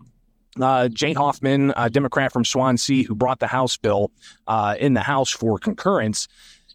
Uh, 0.59 0.87
Jay 0.87 1.13
Hoffman, 1.13 1.71
a 1.77 1.89
Democrat 1.89 2.33
from 2.33 2.43
Swansea, 2.43 3.03
who 3.03 3.15
brought 3.15 3.39
the 3.39 3.47
House 3.47 3.77
bill 3.77 4.11
uh, 4.47 4.75
in 4.79 4.95
the 4.95 5.01
House 5.01 5.29
for 5.29 5.59
concurrence, 5.59 6.27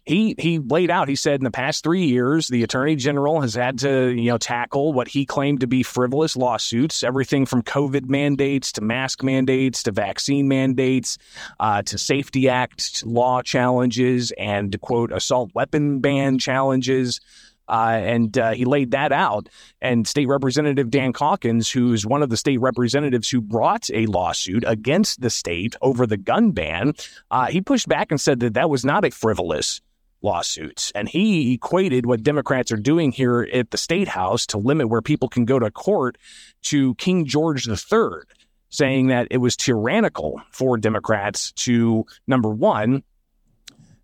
he 0.05 0.35
he 0.37 0.59
laid 0.59 0.91
out. 0.91 1.07
He 1.07 1.15
said 1.15 1.39
in 1.39 1.45
the 1.45 1.51
past 1.51 1.83
three 1.83 2.05
years, 2.05 2.47
the 2.47 2.63
attorney 2.63 2.95
general 2.95 3.41
has 3.41 3.53
had 3.53 3.79
to 3.79 4.09
you 4.09 4.29
know 4.31 4.37
tackle 4.37 4.91
what 4.91 5.07
he 5.07 5.25
claimed 5.25 5.61
to 5.61 5.67
be 5.67 5.81
frivolous 5.81 6.35
lawsuits, 6.35 7.03
everything 7.03 7.45
from 7.45 7.63
COVID 7.63 8.09
mandates 8.09 8.73
to 8.73 8.81
mask 8.81 9.23
mandates 9.23 9.83
to 9.83 9.91
vaccine 9.91 10.47
mandates 10.47 11.17
uh, 11.59 11.81
to 11.83 11.97
Safety 11.97 12.49
Act 12.49 13.05
law 13.05 13.41
challenges 13.41 14.31
and 14.37 14.79
quote 14.81 15.11
assault 15.11 15.51
weapon 15.53 15.99
ban 15.99 16.37
challenges. 16.37 17.21
Uh, 17.69 17.97
and 18.03 18.37
uh, 18.37 18.51
he 18.51 18.65
laid 18.65 18.91
that 18.91 19.13
out. 19.13 19.47
And 19.81 20.05
State 20.05 20.27
Representative 20.27 20.89
Dan 20.89 21.13
Caulkins, 21.13 21.71
who's 21.71 22.05
one 22.05 22.21
of 22.21 22.29
the 22.29 22.35
state 22.35 22.59
representatives 22.59 23.29
who 23.29 23.39
brought 23.39 23.89
a 23.93 24.05
lawsuit 24.05 24.65
against 24.67 25.21
the 25.21 25.29
state 25.29 25.73
over 25.81 26.05
the 26.05 26.17
gun 26.17 26.51
ban, 26.51 26.93
uh, 27.31 27.45
he 27.45 27.61
pushed 27.61 27.87
back 27.87 28.11
and 28.11 28.19
said 28.19 28.41
that 28.41 28.55
that 28.55 28.69
was 28.69 28.83
not 28.83 29.05
a 29.05 29.11
frivolous 29.11 29.81
lawsuits. 30.23 30.91
And 30.95 31.07
he 31.07 31.53
equated 31.53 32.05
what 32.05 32.23
Democrats 32.23 32.71
are 32.71 32.77
doing 32.77 33.11
here 33.11 33.47
at 33.53 33.71
the 33.71 33.77
state 33.77 34.07
house 34.07 34.45
to 34.47 34.57
limit 34.57 34.89
where 34.89 35.01
people 35.01 35.29
can 35.29 35.45
go 35.45 35.59
to 35.59 35.69
court 35.69 36.17
to 36.63 36.95
King 36.95 37.25
George 37.25 37.67
III, 37.67 38.21
saying 38.69 39.07
that 39.07 39.27
it 39.29 39.37
was 39.37 39.55
tyrannical 39.55 40.41
for 40.51 40.77
Democrats 40.77 41.51
to, 41.53 42.05
number 42.27 42.49
one, 42.49 43.03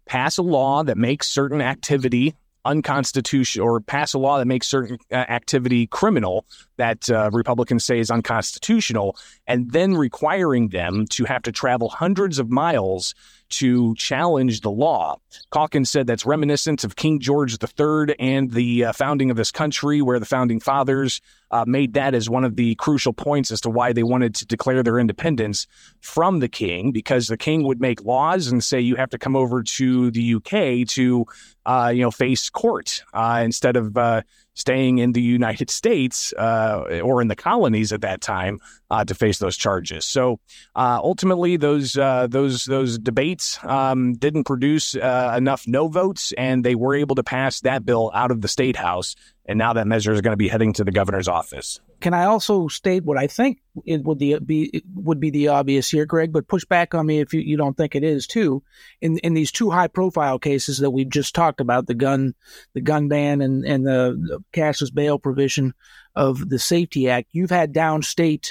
pass 0.06 0.38
a 0.38 0.44
law 0.44 0.84
that 0.84 0.98
makes 0.98 1.28
certain 1.28 1.62
activity 1.62 2.36
unconstitutional 2.66 3.68
or 3.68 3.80
pass 3.80 4.14
a 4.14 4.20
law 4.20 4.38
that 4.38 4.46
makes 4.46 4.68
certain 4.68 4.98
uh, 5.12 5.16
activity 5.16 5.88
criminal 5.88 6.46
that 6.78 7.10
uh, 7.10 7.30
Republicans 7.34 7.84
say 7.86 8.00
is 8.00 8.12
unconstitutional, 8.12 9.18
and 9.48 9.72
then 9.72 9.96
requiring 9.96 10.70
them 10.70 11.06
to 11.08 11.26
have 11.26 11.42
to 11.44 11.52
travel 11.52 11.90
hundreds 11.90 12.40
of 12.40 12.50
miles 12.50 13.14
to 13.50 13.96
challenge 13.96 14.62
the 14.62 14.72
law. 14.72 15.18
Caulkins 15.52 15.88
said 15.88 16.08
that's 16.08 16.26
reminiscent 16.26 16.84
of 16.84 16.96
King 16.96 17.20
George 17.20 17.58
III 17.62 18.16
and 18.20 18.52
the 18.52 18.86
uh, 18.86 18.94
founding 18.94 19.32
of 19.32 19.38
this 19.38 19.52
country, 19.52 20.02
where 20.02 20.20
the 20.20 20.26
founding 20.26 20.60
fathers 20.60 21.22
uh, 21.52 21.66
made 21.68 21.94
that 21.94 22.14
as 22.14 22.30
one 22.30 22.44
of 22.44 22.56
the 22.56 22.76
crucial 22.76 23.14
points 23.14 23.52
as 23.52 23.62
to 23.62 23.70
why 23.70 23.94
they 23.94 24.04
wanted 24.04 24.36
to 24.36 24.46
declare 24.46 24.84
their 24.84 25.00
independence 25.00 25.68
from 26.02 26.40
the 26.40 26.48
king, 26.48 26.92
because 26.92 27.28
the 27.28 27.38
king 27.38 27.64
would 27.64 27.82
make 27.82 28.04
laws 28.04 28.48
and 28.48 28.64
say 28.64 28.80
you 28.80 28.96
have 28.96 29.10
to 29.10 29.18
come 29.18 29.36
over 29.36 29.64
to 29.64 30.12
the 30.12 30.36
UK 30.36 30.88
to, 30.88 31.26
uh, 31.66 31.92
you 31.94 32.02
know, 32.02 32.12
face 32.12 32.50
court 32.50 33.04
uh, 33.14 33.42
instead 33.44 33.76
of 33.76 33.98
uh, 33.98 34.22
staying 34.60 34.98
in 34.98 35.14
the 35.14 35.22
United 35.22 35.70
States 35.70 36.34
uh, 36.34 37.02
or 37.02 37.22
in 37.22 37.30
the 37.30 37.36
colonies 37.36 37.94
at 37.94 38.02
that 38.02 38.20
time 38.20 38.60
uh, 38.92 39.06
to 39.06 39.16
face 39.16 39.40
those 39.40 39.56
charges. 39.56 40.06
So 40.06 40.40
uh, 40.76 41.00
ultimately, 41.02 41.56
those 41.58 41.98
uh, 41.98 42.28
those 42.28 42.66
those 42.66 42.98
debates 42.98 43.58
um, 43.64 44.14
didn't 44.14 44.44
produce 44.44 44.96
uh, 44.96 45.34
enough 45.38 45.66
no 45.68 45.88
votes, 45.88 46.34
and 46.38 46.64
they 46.64 46.76
were 46.76 46.96
able 46.96 47.16
to 47.16 47.24
pass 47.24 47.62
that 47.62 47.86
bill 47.86 48.12
out 48.14 48.32
of 48.32 48.42
the 48.42 48.48
state 48.48 48.76
house. 48.76 49.16
And 49.46 49.58
now 49.58 49.74
that 49.74 49.88
measure 49.88 50.12
is 50.12 50.22
going 50.22 50.34
to 50.34 50.38
be 50.38 50.50
heading 50.50 50.74
to 50.74 50.84
the 50.84 50.92
governor's 50.92 51.28
office. 51.28 51.80
Can 52.00 52.14
I 52.14 52.26
also 52.26 52.68
state 52.68 53.04
what 53.04 53.18
I 53.18 53.28
think 53.28 53.60
it 53.86 54.04
would 54.04 54.18
be, 54.18 54.38
be 54.40 54.84
would 54.94 55.20
be 55.20 55.30
the 55.30 55.50
obvious 55.50 55.90
here, 55.90 56.06
Greg? 56.06 56.32
But 56.32 56.48
push 56.48 56.66
back 56.66 56.94
on 56.94 57.06
me 57.06 57.20
if 57.20 57.34
you, 57.34 57.42
you 57.42 57.58
don't 57.58 57.76
think 57.76 57.96
it 57.96 58.04
is 58.04 58.28
too. 58.28 58.64
In 59.02 59.18
in 59.20 59.34
these 59.34 59.52
two 59.52 59.70
high 59.70 59.88
profile 59.88 60.40
cases 60.40 60.78
that 60.80 60.92
we've 60.92 61.10
just 61.10 61.36
talked 61.36 61.62
about, 61.62 61.88
the 61.88 61.94
gun 61.94 62.36
the 62.74 62.82
gun 62.82 63.08
ban 63.08 63.42
and 63.42 63.66
and 63.66 63.86
the, 63.86 64.18
the 64.22 64.44
cashless 64.54 64.94
bail 64.94 65.20
provision 65.20 65.74
of 66.16 66.50
the 66.50 66.60
Safety 66.60 67.10
Act, 67.10 67.30
you've 67.32 67.50
had 67.50 67.74
downstate 67.74 68.50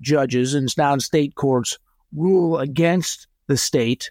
judges 0.00 0.54
and 0.54 0.68
downstate 0.68 1.34
courts 1.34 1.78
rule 2.12 2.58
against 2.58 3.26
the 3.46 3.56
state 3.56 4.10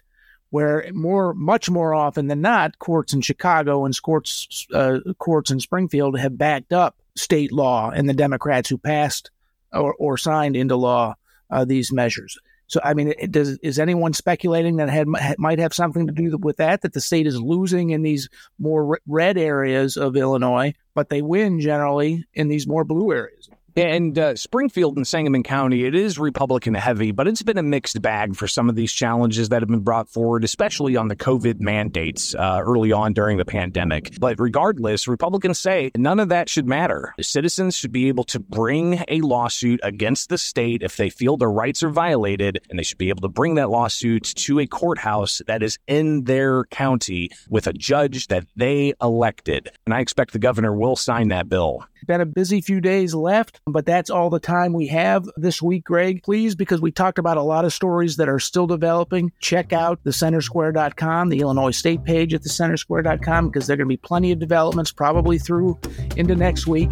where 0.52 0.86
more, 0.92 1.32
much 1.32 1.70
more 1.70 1.94
often 1.94 2.26
than 2.26 2.42
not, 2.42 2.78
courts 2.78 3.14
in 3.14 3.22
Chicago 3.22 3.86
and 3.86 4.02
courts, 4.02 4.66
uh, 4.74 4.98
courts 5.18 5.50
in 5.50 5.58
Springfield 5.58 6.18
have 6.18 6.36
backed 6.36 6.74
up 6.74 7.01
state 7.16 7.52
law 7.52 7.90
and 7.90 8.08
the 8.08 8.14
Democrats 8.14 8.68
who 8.68 8.78
passed 8.78 9.30
or, 9.72 9.94
or 9.94 10.16
signed 10.16 10.56
into 10.56 10.76
law 10.76 11.14
uh, 11.50 11.64
these 11.64 11.92
measures. 11.92 12.38
So, 12.66 12.80
I 12.82 12.94
mean, 12.94 13.12
does, 13.30 13.58
is 13.58 13.78
anyone 13.78 14.14
speculating 14.14 14.76
that 14.76 14.88
had, 14.88 15.06
might 15.06 15.58
have 15.58 15.74
something 15.74 16.06
to 16.06 16.12
do 16.12 16.38
with 16.38 16.56
that? 16.56 16.80
That 16.80 16.94
the 16.94 17.02
state 17.02 17.26
is 17.26 17.38
losing 17.38 17.90
in 17.90 18.00
these 18.00 18.30
more 18.58 18.98
red 19.06 19.36
areas 19.36 19.98
of 19.98 20.16
Illinois, 20.16 20.72
but 20.94 21.10
they 21.10 21.20
win 21.20 21.60
generally 21.60 22.24
in 22.32 22.48
these 22.48 22.66
more 22.66 22.84
blue 22.84 23.12
areas? 23.12 23.50
And 23.76 24.18
uh, 24.18 24.36
Springfield 24.36 24.96
and 24.96 25.06
Sangamon 25.06 25.42
County, 25.42 25.84
it 25.84 25.94
is 25.94 26.18
Republican 26.18 26.74
heavy, 26.74 27.10
but 27.10 27.26
it's 27.26 27.42
been 27.42 27.56
a 27.56 27.62
mixed 27.62 28.02
bag 28.02 28.36
for 28.36 28.46
some 28.46 28.68
of 28.68 28.74
these 28.74 28.92
challenges 28.92 29.48
that 29.48 29.62
have 29.62 29.68
been 29.68 29.80
brought 29.80 30.10
forward, 30.10 30.44
especially 30.44 30.96
on 30.96 31.08
the 31.08 31.16
COVID 31.16 31.58
mandates 31.60 32.34
uh, 32.34 32.60
early 32.62 32.92
on 32.92 33.14
during 33.14 33.38
the 33.38 33.46
pandemic. 33.46 34.18
But 34.20 34.38
regardless, 34.38 35.08
Republicans 35.08 35.58
say 35.58 35.90
none 35.96 36.20
of 36.20 36.28
that 36.28 36.50
should 36.50 36.66
matter. 36.66 37.14
Citizens 37.20 37.74
should 37.74 37.92
be 37.92 38.08
able 38.08 38.24
to 38.24 38.38
bring 38.38 39.02
a 39.08 39.22
lawsuit 39.22 39.80
against 39.82 40.28
the 40.28 40.38
state 40.38 40.82
if 40.82 40.98
they 40.98 41.08
feel 41.08 41.38
their 41.38 41.50
rights 41.50 41.82
are 41.82 41.90
violated, 41.90 42.60
and 42.68 42.78
they 42.78 42.82
should 42.82 42.98
be 42.98 43.08
able 43.08 43.22
to 43.22 43.28
bring 43.28 43.54
that 43.54 43.70
lawsuit 43.70 44.24
to 44.24 44.60
a 44.60 44.66
courthouse 44.66 45.40
that 45.46 45.62
is 45.62 45.78
in 45.86 46.24
their 46.24 46.64
county 46.64 47.30
with 47.48 47.66
a 47.66 47.72
judge 47.72 48.26
that 48.26 48.44
they 48.54 48.92
elected. 49.00 49.70
And 49.86 49.94
I 49.94 50.00
expect 50.00 50.34
the 50.34 50.38
governor 50.38 50.74
will 50.74 50.96
sign 50.96 51.28
that 51.28 51.48
bill. 51.48 51.86
Been 52.06 52.20
a 52.20 52.26
busy 52.26 52.60
few 52.60 52.80
days 52.80 53.14
left, 53.14 53.60
but 53.66 53.86
that's 53.86 54.10
all 54.10 54.30
the 54.30 54.40
time 54.40 54.72
we 54.72 54.88
have 54.88 55.28
this 55.36 55.62
week, 55.62 55.84
Greg. 55.84 56.22
Please, 56.22 56.54
because 56.54 56.80
we 56.80 56.90
talked 56.90 57.18
about 57.18 57.36
a 57.36 57.42
lot 57.42 57.64
of 57.64 57.72
stories 57.72 58.16
that 58.16 58.28
are 58.28 58.38
still 58.38 58.66
developing, 58.66 59.32
check 59.40 59.72
out 59.72 60.02
thecentersquare.com, 60.04 61.28
the 61.28 61.40
Illinois 61.40 61.70
State 61.70 62.04
page 62.04 62.34
at 62.34 62.42
thecentersquare.com, 62.42 63.48
because 63.48 63.66
there 63.66 63.74
are 63.74 63.76
going 63.76 63.88
to 63.88 63.92
be 63.92 63.96
plenty 63.96 64.32
of 64.32 64.38
developments 64.38 64.92
probably 64.92 65.38
through 65.38 65.78
into 66.16 66.34
next 66.34 66.66
week. 66.66 66.90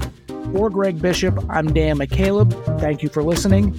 For 0.53 0.71
Greg 0.71 1.01
Bishop, 1.01 1.39
I'm 1.49 1.73
Dan 1.73 1.99
McCaleb. 1.99 2.81
Thank 2.81 3.03
you 3.03 3.09
for 3.09 3.23
listening. 3.23 3.75